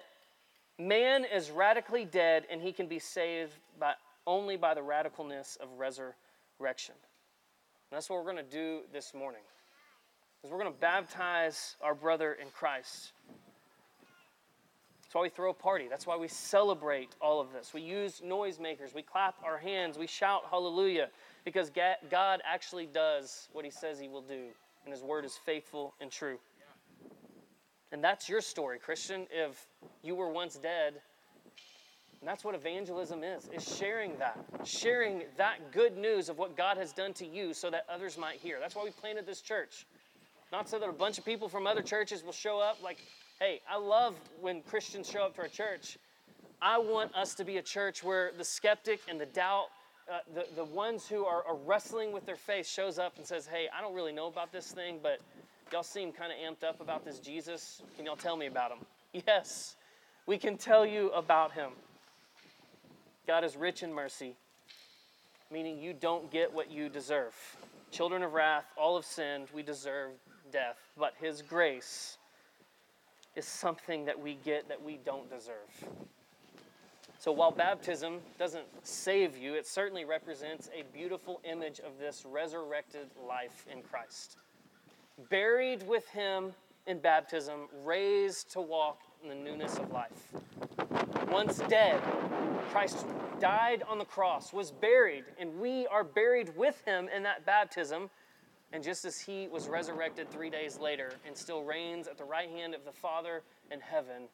Man 0.80 1.26
is 1.26 1.52
radically 1.52 2.06
dead, 2.06 2.46
and 2.50 2.62
he 2.62 2.72
can 2.72 2.88
be 2.88 2.98
saved 2.98 3.54
by, 3.80 3.94
only 4.26 4.58
by 4.58 4.74
the 4.74 4.82
radicalness 4.82 5.60
of 5.60 5.70
resurrection. 5.78 6.96
And 6.96 7.98
that's 7.98 8.10
what 8.10 8.18
we're 8.18 8.32
going 8.32 8.44
to 8.44 8.52
do 8.52 8.82
this 8.92 9.14
morning 9.14 9.42
is 10.44 10.52
we're 10.52 10.60
going 10.60 10.72
to 10.72 10.80
baptize 10.80 11.76
our 11.82 11.94
brother 11.94 12.34
in 12.34 12.48
Christ. 12.50 13.14
That's 15.04 15.16
why 15.16 15.22
we 15.24 15.30
throw 15.30 15.52
a 15.52 15.54
party. 15.54 15.88
That's 15.90 16.08
why 16.08 16.16
we 16.16 16.30
celebrate 16.30 17.16
all 17.22 17.42
of 17.42 17.52
this. 17.52 17.74
We 17.74 17.82
use 17.82 18.22
noisemakers. 18.26 18.96
We 18.96 19.02
clap 19.02 19.36
our 19.44 19.58
hands. 19.58 19.98
We 19.98 20.08
shout 20.08 20.44
hallelujah 20.50 21.10
because 21.44 21.70
God 21.70 22.42
actually 22.50 22.86
does 22.86 23.50
what 23.52 23.66
he 23.66 23.72
says 23.72 24.00
he 24.00 24.08
will 24.08 24.22
do, 24.22 24.46
and 24.86 24.94
his 24.94 25.04
word 25.04 25.26
is 25.26 25.38
faithful 25.46 25.94
and 26.00 26.10
true. 26.10 26.38
And 27.92 28.02
that's 28.02 28.30
your 28.30 28.40
story, 28.40 28.80
Christian. 28.80 29.28
If 29.30 29.68
you 30.02 30.16
were 30.16 30.30
once 30.30 30.56
dead, 30.56 31.02
and 32.22 32.28
that's 32.28 32.46
what 32.46 32.56
evangelism 32.56 33.24
is, 33.24 33.50
is 33.54 33.78
sharing 33.78 34.18
that. 34.20 34.40
Sharing 34.64 35.24
that 35.38 35.74
good 35.74 35.98
news 35.98 36.30
of 36.30 36.38
what 36.38 36.56
God 36.56 36.78
has 36.78 36.94
done 36.94 37.14
to 37.16 37.28
you 37.28 37.54
so 37.54 37.70
that 37.70 37.86
others 37.90 38.18
might 38.18 38.38
hear. 38.38 38.60
That's 38.62 38.76
why 38.76 38.86
we 38.86 38.92
planted 38.92 39.26
this 39.26 39.42
church. 39.42 39.86
Not 40.52 40.68
so 40.68 40.80
that 40.80 40.90
a 40.90 40.94
bunch 40.94 41.18
of 41.18 41.24
people 41.24 41.48
from 41.48 41.66
other 41.66 41.82
churches 41.82 42.24
will 42.24 42.34
show 42.34 42.60
up. 42.60 42.84
Like, 42.84 42.98
hey, 43.40 43.62
I 43.70 43.78
love 43.78 44.16
when 44.42 44.62
Christians 44.64 45.10
show 45.10 45.24
up 45.24 45.36
to 45.36 45.44
our 45.44 45.48
church. 45.48 45.98
I 46.62 46.78
want 46.78 47.16
us 47.16 47.34
to 47.36 47.46
be 47.46 47.58
a 47.58 47.62
church 47.62 48.04
where 48.04 48.32
the 48.38 48.44
skeptic 48.44 49.00
and 49.10 49.20
the 49.20 49.26
doubt, 49.28 49.68
uh, 50.12 50.20
the, 50.36 50.46
the 50.56 50.66
ones 50.66 51.08
who 51.08 51.26
are, 51.26 51.44
are 51.48 51.56
wrestling 51.56 52.12
with 52.12 52.26
their 52.26 52.36
faith, 52.36 52.68
shows 52.68 53.00
up 53.00 53.18
and 53.18 53.26
says, 53.26 53.48
hey, 53.48 53.68
I 53.76 53.82
don't 53.82 53.96
really 53.96 54.12
know 54.12 54.28
about 54.28 54.52
this 54.52 54.72
thing, 54.72 55.00
but 55.02 55.22
y'all 55.72 55.84
seem 55.84 56.12
kind 56.12 56.32
of 56.32 56.38
amped 56.38 56.68
up 56.68 56.82
about 56.82 57.06
this 57.06 57.20
Jesus. 57.20 57.82
Can 57.96 58.06
y'all 58.06 58.18
tell 58.18 58.36
me 58.36 58.48
about 58.48 58.72
him? 58.72 58.80
Yes, 59.28 59.76
we 60.26 60.38
can 60.38 60.56
tell 60.56 60.86
you 60.86 61.10
about 61.12 61.52
him. 61.52 61.72
God 63.28 63.44
is 63.44 63.58
rich 63.58 63.84
in 63.84 63.94
mercy, 63.94 64.36
meaning 65.52 65.78
you 65.80 65.92
don't 65.92 66.32
get 66.32 66.54
what 66.54 66.72
you 66.72 66.88
deserve. 66.88 67.34
Children 67.92 68.24
of 68.24 68.32
wrath, 68.32 68.64
all 68.78 68.96
have 68.96 69.04
sinned. 69.04 69.48
We 69.54 69.64
deserve 69.64 70.12
death, 70.52 70.78
but 70.98 71.14
His 71.20 71.42
grace 71.42 72.18
is 73.36 73.46
something 73.46 74.06
that 74.06 74.20
we 74.20 74.36
get 74.44 74.68
that 74.68 74.82
we 74.82 75.00
don't 75.06 75.30
deserve. 75.30 75.70
So 77.20 77.32
while 77.32 77.52
baptism 77.52 78.20
doesn't 78.40 78.66
save 78.84 79.38
you, 79.38 79.54
it 79.54 79.68
certainly 79.68 80.06
represents 80.06 80.70
a 80.78 80.84
beautiful 80.92 81.40
image 81.44 81.80
of 81.80 82.00
this 82.00 82.26
resurrected 82.26 83.10
life 83.28 83.66
in 83.72 83.82
Christ. 83.84 84.38
Buried 85.30 85.88
with 85.88 86.08
Him 86.10 86.54
in 86.88 87.00
baptism, 87.00 87.68
raised 87.84 88.52
to 88.54 88.62
walk 88.62 89.02
in 89.24 89.30
the 89.30 89.36
newness 89.36 89.78
of 89.78 89.92
life. 89.92 90.32
Once 91.30 91.60
dead, 91.70 92.02
Christ 92.72 93.06
died 93.40 93.84
on 93.88 93.98
the 93.98 94.06
cross, 94.06 94.54
was 94.54 94.72
buried, 94.72 95.26
and 95.40 95.60
we 95.60 95.88
are 95.88 96.04
buried 96.04 96.56
with 96.56 96.84
him 96.86 97.10
in 97.14 97.24
that 97.24 97.46
baptism. 97.46 98.10
And 98.74 98.84
just 98.84 99.04
as 99.04 99.20
he 99.20 99.48
was 99.50 99.68
resurrected 99.68 100.30
three 100.30 100.50
days 100.50 100.80
later 100.80 101.12
and 101.28 101.36
still 101.36 101.64
reigns 101.64 102.08
at 102.08 102.18
the 102.18 102.24
right 102.24 102.50
hand 102.50 102.74
of 102.74 102.86
the 102.86 102.92
Father 102.92 103.44
in 103.70 103.82
heaven, 103.82 104.30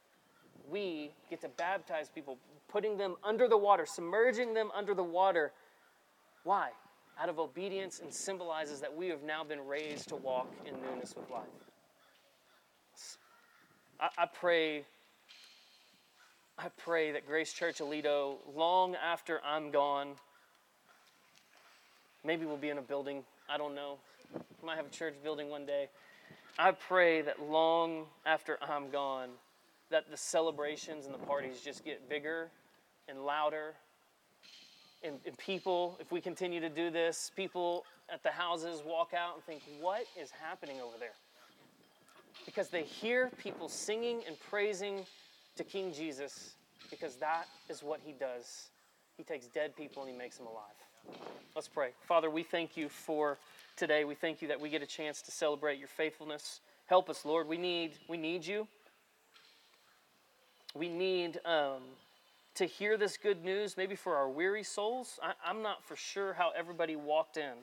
we 0.70 1.12
get 1.30 1.42
to 1.42 1.50
baptize 1.50 2.10
people, 2.10 2.38
putting 2.68 2.98
them 2.98 3.16
under 3.24 3.48
the 3.48 3.58
water, 3.58 3.86
submerging 3.86 4.54
them 4.54 4.70
under 4.76 4.94
the 4.94 5.04
water. 5.04 5.52
Why? 6.44 6.70
Out 7.20 7.30
of 7.30 7.40
obedience 7.40 8.00
and 8.00 8.14
symbolizes 8.14 8.80
that 8.82 8.96
we 8.96 9.08
have 9.08 9.24
now 9.24 9.44
been 9.44 9.66
raised 9.66 10.10
to 10.10 10.16
walk 10.16 10.52
in 10.66 10.74
newness 10.82 11.16
with 11.16 11.30
life. 11.32 11.48
I, 14.00 14.10
I 14.20 14.26
pray. 14.28 14.86
I 16.60 16.70
pray 16.78 17.12
that 17.12 17.26
Grace 17.26 17.54
Church 17.54 17.80
Aledo, 17.80 18.38
long 18.56 18.96
after 18.96 19.42
I'm 19.46 19.70
gone, 19.72 20.16
maybe 22.24 22.46
we'll 22.46 22.58
be 22.58 22.70
in 22.70 22.80
a 22.80 22.82
building, 22.82 23.24
I 23.48 23.58
don't 23.58 23.76
know. 23.76 23.98
Might 24.64 24.78
have 24.78 24.88
a 24.88 24.90
church 24.90 25.14
building 25.24 25.50
one 25.50 25.66
day. 25.66 25.88
I 26.58 26.72
pray 26.72 27.22
that 27.22 27.42
long 27.42 28.06
after 28.26 28.58
I'm 28.62 28.90
gone, 28.90 29.30
that 29.92 30.10
the 30.10 30.18
celebrations 30.18 31.06
and 31.06 31.14
the 31.14 31.20
parties 31.20 31.62
just 31.64 31.86
get 31.86 32.10
bigger 32.10 32.50
and 33.08 33.24
louder. 33.24 33.76
And, 35.04 35.20
and, 35.28 35.38
people, 35.38 35.96
if 36.00 36.12
we 36.12 36.20
continue 36.20 36.60
to 36.60 36.70
do 36.70 36.90
this, 36.90 37.32
people 37.36 37.86
at 38.12 38.24
the 38.24 38.32
houses 38.32 38.82
walk 38.84 39.14
out 39.14 39.36
and 39.36 39.44
think, 39.44 39.62
what 39.80 40.06
is 40.20 40.32
happening 40.32 40.82
over 40.82 40.98
there? 41.00 41.14
Because 42.44 42.70
they 42.70 42.82
hear 42.82 43.30
people 43.42 43.70
singing 43.70 44.22
and 44.26 44.36
praising 44.50 45.06
to 45.56 45.64
King 45.64 45.94
Jesus, 45.94 46.56
because 46.90 47.16
that 47.18 47.46
is 47.70 47.84
what 47.84 48.00
he 48.04 48.12
does. 48.12 48.70
He 49.18 49.24
takes 49.24 49.46
dead 49.46 49.76
people 49.76 50.02
and 50.02 50.12
he 50.12 50.18
makes 50.18 50.38
them 50.38 50.48
alive. 50.48 51.20
Let's 51.56 51.68
pray. 51.68 51.90
Father, 52.08 52.30
we 52.30 52.42
thank 52.44 52.76
you 52.76 52.90
for 52.90 53.38
today. 53.78 54.04
We 54.04 54.16
thank 54.16 54.42
you 54.42 54.48
that 54.50 54.60
we 54.60 54.70
get 54.70 54.82
a 54.82 54.88
chance 54.88 55.22
to 55.22 55.32
celebrate 55.32 55.80
your 55.80 55.88
faithfulness. 55.88 56.60
Help 56.88 57.10
us, 57.10 57.24
Lord. 57.24 57.48
We 57.48 57.58
need, 57.58 57.94
we 58.10 58.18
need 58.18 58.46
you 58.46 58.68
we 60.78 60.90
need 60.90 61.40
um, 61.46 61.82
to 62.56 62.66
hear 62.66 62.98
this 62.98 63.18
good 63.18 63.44
news, 63.44 63.78
maybe 63.78 63.96
for 63.96 64.16
our 64.16 64.30
weary 64.30 64.64
souls. 64.64 65.20
I, 65.24 65.34
I'm 65.46 65.62
not 65.62 65.84
for 65.84 65.96
sure 65.96 66.34
how 66.34 66.52
everybody 66.56 66.96
walked 66.96 67.38
in. 67.38 67.54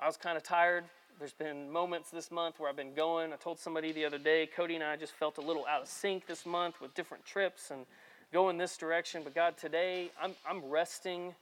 I 0.00 0.06
was 0.06 0.16
kind 0.16 0.36
of 0.36 0.42
tired. 0.42 0.84
There's 1.18 1.32
been 1.32 1.70
moments 1.70 2.10
this 2.10 2.30
month 2.30 2.60
where 2.60 2.68
I've 2.68 2.76
been 2.76 2.94
going. 2.94 3.32
I 3.32 3.36
told 3.36 3.58
somebody 3.58 3.90
the 3.90 4.04
other 4.04 4.18
day, 4.18 4.46
Cody 4.46 4.76
and 4.76 4.84
I 4.84 4.96
just 4.96 5.12
felt 5.12 5.38
a 5.38 5.40
little 5.40 5.66
out 5.66 5.82
of 5.82 5.88
sync 5.88 6.26
this 6.26 6.46
month 6.46 6.80
with 6.80 6.94
different 6.94 7.24
trips 7.24 7.70
and 7.70 7.86
going 8.32 8.58
this 8.58 8.76
direction. 8.76 9.22
But 9.24 9.34
God, 9.34 9.56
today 9.56 10.10
I'm, 10.22 10.34
I'm 10.48 10.64
resting 10.64 11.34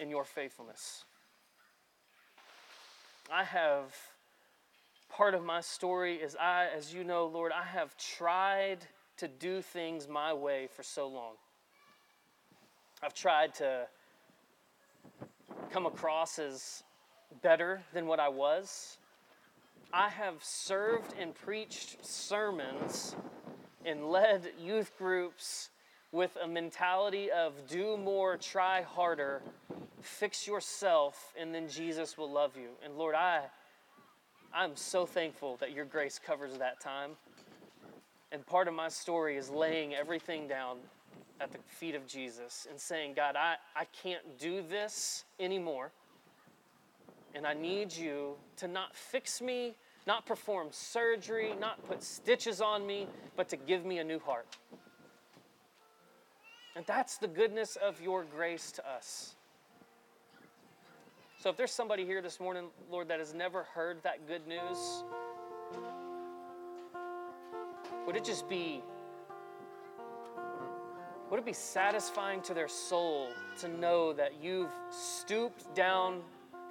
in 0.00 0.10
your 0.10 0.24
faithfulness. 0.24 1.04
I 3.32 3.44
have 3.44 3.94
part 5.08 5.34
of 5.34 5.44
my 5.44 5.60
story 5.60 6.16
is 6.16 6.36
I, 6.36 6.66
as 6.76 6.92
you 6.92 7.04
know, 7.04 7.26
Lord, 7.26 7.52
I 7.52 7.64
have 7.64 7.96
tried 7.96 8.78
to 9.18 9.28
do 9.28 9.62
things 9.62 10.08
my 10.08 10.32
way 10.32 10.68
for 10.74 10.82
so 10.82 11.06
long. 11.06 11.34
I've 13.02 13.14
tried 13.14 13.54
to 13.56 13.86
come 15.70 15.86
across 15.86 16.38
as 16.38 16.82
better 17.42 17.82
than 17.92 18.06
what 18.06 18.20
I 18.20 18.28
was. 18.28 18.98
I 19.92 20.08
have 20.08 20.42
served 20.42 21.14
and 21.18 21.34
preached 21.34 22.04
sermons 22.04 23.14
and 23.84 24.10
led 24.10 24.50
youth 24.60 24.92
groups 24.98 25.70
with 26.10 26.36
a 26.42 26.46
mentality 26.46 27.30
of 27.30 27.52
do 27.68 27.96
more, 27.96 28.36
try 28.36 28.82
harder, 28.82 29.42
fix 30.04 30.46
yourself, 30.46 31.32
and 31.38 31.54
then 31.54 31.68
Jesus 31.68 32.16
will 32.16 32.30
love 32.30 32.56
you. 32.56 32.70
And 32.84 32.96
Lord, 32.96 33.14
I 33.14 33.42
I'm 34.56 34.76
so 34.76 35.04
thankful 35.04 35.56
that 35.56 35.72
your 35.72 35.84
grace 35.84 36.20
covers 36.24 36.56
that 36.58 36.78
time. 36.78 37.10
And 38.30 38.46
part 38.46 38.68
of 38.68 38.74
my 38.74 38.88
story 38.88 39.36
is 39.36 39.50
laying 39.50 39.94
everything 39.94 40.46
down 40.46 40.76
at 41.40 41.50
the 41.50 41.58
feet 41.66 41.96
of 41.96 42.06
Jesus 42.06 42.68
and 42.70 42.78
saying, 42.78 43.14
God, 43.14 43.34
I, 43.34 43.56
I 43.74 43.84
can't 43.86 44.38
do 44.38 44.62
this 44.62 45.24
anymore. 45.40 45.90
And 47.34 47.48
I 47.48 47.54
need 47.54 47.92
you 47.92 48.34
to 48.58 48.68
not 48.68 48.94
fix 48.94 49.42
me, 49.42 49.74
not 50.06 50.24
perform 50.24 50.68
surgery, 50.70 51.52
not 51.58 51.84
put 51.88 52.00
stitches 52.00 52.60
on 52.60 52.86
me, 52.86 53.08
but 53.36 53.48
to 53.48 53.56
give 53.56 53.84
me 53.84 53.98
a 53.98 54.04
new 54.04 54.20
heart. 54.20 54.46
And 56.76 56.86
that's 56.86 57.16
the 57.18 57.28
goodness 57.28 57.74
of 57.74 58.00
your 58.00 58.22
grace 58.22 58.70
to 58.72 58.88
us. 58.88 59.34
So 61.44 61.50
if 61.50 61.58
there's 61.58 61.72
somebody 61.72 62.06
here 62.06 62.22
this 62.22 62.40
morning, 62.40 62.68
Lord, 62.90 63.08
that 63.08 63.18
has 63.18 63.34
never 63.34 63.64
heard 63.64 64.02
that 64.02 64.26
good 64.26 64.46
news, 64.46 65.04
would 68.06 68.16
it 68.16 68.24
just 68.24 68.48
be 68.48 68.82
would 71.30 71.38
it 71.38 71.44
be 71.44 71.52
satisfying 71.52 72.40
to 72.40 72.54
their 72.54 72.66
soul 72.66 73.28
to 73.60 73.68
know 73.68 74.14
that 74.14 74.42
you've 74.42 74.72
stooped 74.88 75.74
down 75.74 76.22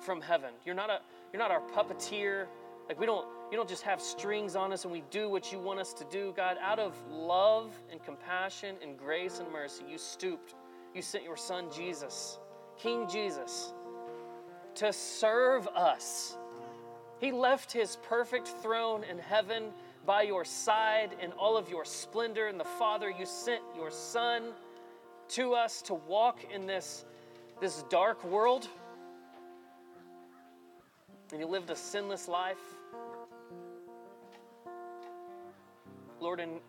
from 0.02 0.20
heaven? 0.20 0.56
You're 0.66 0.74
not 0.74 0.90
a 0.90 1.02
you're 1.32 1.40
not 1.40 1.52
our 1.52 1.62
puppeteer. 1.62 2.48
Like 2.88 3.00
we 3.00 3.06
don't 3.06 3.28
you 3.52 3.58
don't 3.58 3.70
just 3.70 3.84
have 3.84 4.02
strings 4.02 4.56
on 4.56 4.74
us 4.74 4.86
and 4.86 4.92
we 4.92 5.04
do 5.12 5.30
what 5.30 5.52
you 5.52 5.60
want 5.60 5.82
us 5.82 5.94
to 5.94 6.06
do. 6.06 6.34
God, 6.36 6.58
out 6.60 6.80
of 6.80 6.96
love 7.12 7.80
and 7.92 8.04
compassion 8.04 8.78
and 8.82 8.98
grace 8.98 9.38
and 9.38 9.52
mercy, 9.52 9.84
you 9.88 10.00
stooped. 10.00 10.56
You 10.96 11.04
sent 11.04 11.24
your 11.24 11.38
son 11.38 11.68
Jesus, 11.72 12.40
King 12.80 13.08
Jesus 13.08 13.76
to 14.76 14.94
serve 14.94 15.68
us. 15.68 16.38
He 17.20 17.32
left 17.32 17.72
his 17.72 17.98
perfect 18.04 18.48
throne 18.62 19.04
in 19.04 19.18
heaven 19.18 19.72
by 20.06 20.24
your 20.24 20.44
side 20.44 21.16
in 21.22 21.32
all 21.34 21.56
of 21.56 21.70
your 21.70 21.86
splendor. 21.86 22.48
And 22.48 22.60
the 22.60 22.66
Father, 22.66 23.10
you 23.10 23.26
sent 23.26 23.62
your 23.76 23.92
Son 23.92 24.52
to 25.30 25.54
us 25.54 25.82
to 25.84 25.94
walk 25.94 26.40
in 26.54 26.66
this, 26.66 27.06
this 27.62 27.84
dark 27.90 28.24
world. 28.26 28.68
And 31.32 31.40
he 31.40 31.48
lived 31.48 31.70
a 31.70 31.76
sinless 31.76 32.28
life. 32.28 32.58
Lord, 36.20 36.40
and, 36.40 36.60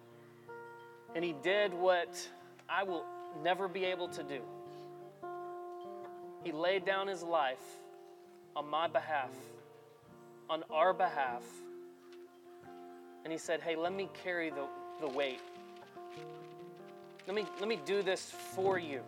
and 1.14 1.24
he 1.24 1.34
did 1.42 1.74
what 1.74 2.28
I 2.68 2.82
will 2.82 3.04
never 3.42 3.68
be 3.68 3.84
able 3.84 4.08
to 4.08 4.22
do. 4.22 4.40
He 6.44 6.52
laid 6.52 6.84
down 6.84 7.08
his 7.08 7.22
life 7.22 7.62
on 8.56 8.68
my 8.68 8.86
behalf, 8.86 9.30
on 10.48 10.62
our 10.70 10.92
behalf. 10.92 11.42
And 13.24 13.32
he 13.32 13.38
said, 13.38 13.60
Hey, 13.60 13.76
let 13.76 13.92
me 13.92 14.08
carry 14.22 14.50
the, 14.50 14.66
the 15.00 15.08
weight. 15.08 15.40
Let 17.26 17.34
me, 17.34 17.46
let 17.58 17.68
me 17.68 17.78
do 17.84 18.02
this 18.02 18.30
for 18.54 18.78
you. 18.78 19.00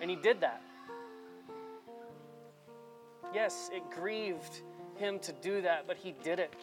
And 0.00 0.10
he 0.10 0.16
did 0.16 0.40
that. 0.40 0.62
Yes, 3.34 3.70
it 3.72 3.82
grieved 3.90 4.60
him 4.96 5.18
to 5.20 5.32
do 5.32 5.60
that, 5.62 5.86
but 5.86 5.96
he 5.96 6.14
did 6.22 6.38
it 6.38 6.54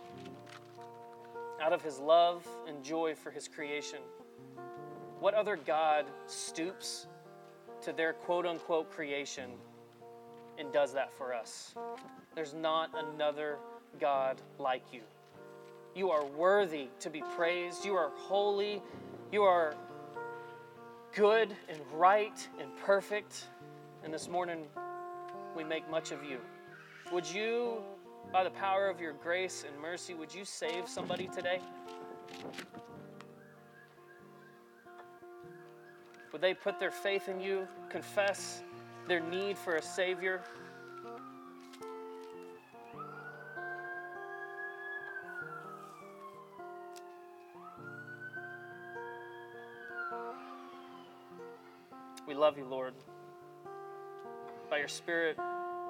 out 1.61 1.73
of 1.73 1.81
his 1.81 1.99
love 1.99 2.47
and 2.67 2.83
joy 2.83 3.15
for 3.15 3.31
his 3.31 3.47
creation. 3.47 3.99
What 5.19 5.33
other 5.33 5.55
God 5.55 6.05
stoops 6.27 7.07
to 7.81 7.93
their 7.93 8.13
quote 8.13 8.45
unquote 8.45 8.91
creation 8.91 9.51
and 10.57 10.71
does 10.71 10.93
that 10.93 11.11
for 11.13 11.33
us. 11.33 11.73
There's 12.35 12.53
not 12.53 12.91
another 12.95 13.57
God 13.99 14.41
like 14.59 14.83
you. 14.91 15.01
You 15.95 16.09
are 16.09 16.25
worthy 16.25 16.89
to 16.99 17.09
be 17.09 17.21
praised. 17.35 17.85
You 17.85 17.95
are 17.95 18.11
holy. 18.15 18.81
You 19.31 19.43
are 19.43 19.75
good 21.13 21.55
and 21.69 21.79
right 21.93 22.47
and 22.59 22.69
perfect. 22.77 23.47
And 24.03 24.13
this 24.13 24.27
morning, 24.27 24.65
we 25.55 25.63
make 25.63 25.89
much 25.89 26.11
of 26.11 26.23
you. 26.23 26.39
Would 27.11 27.29
you, 27.29 27.83
by 28.31 28.43
the 28.43 28.49
power 28.49 28.89
of 28.89 28.99
your 28.99 29.13
grace 29.13 29.65
and 29.67 29.79
mercy, 29.79 30.13
would 30.13 30.33
you 30.33 30.45
save 30.45 30.87
somebody 30.87 31.27
today? 31.27 31.59
Would 36.31 36.41
they 36.41 36.55
put 36.55 36.79
their 36.79 36.91
faith 36.91 37.29
in 37.29 37.39
you, 37.39 37.67
confess 37.89 38.63
their 39.07 39.19
need 39.19 39.57
for 39.57 39.75
a 39.75 39.81
Savior. 39.81 40.41
We 52.25 52.33
love 52.33 52.57
you, 52.57 52.65
Lord. 52.65 52.93
By 54.69 54.79
your 54.79 54.87
Spirit, 54.87 55.37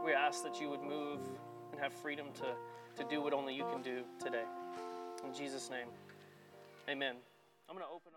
we 0.03 0.13
ask 0.13 0.43
that 0.43 0.59
you 0.59 0.69
would 0.69 0.81
move 0.81 1.21
and 1.71 1.79
have 1.79 1.93
freedom 1.93 2.27
to, 2.35 3.01
to 3.01 3.09
do 3.09 3.21
what 3.21 3.33
only 3.33 3.55
you 3.55 3.65
can 3.71 3.81
do 3.81 4.01
today. 4.21 4.43
In 5.25 5.33
Jesus' 5.33 5.69
name, 5.69 5.87
amen. 6.89 7.15
I'm 7.69 7.75
going 7.75 7.85
to 7.85 7.93
open 7.93 8.07
up. 8.07 8.11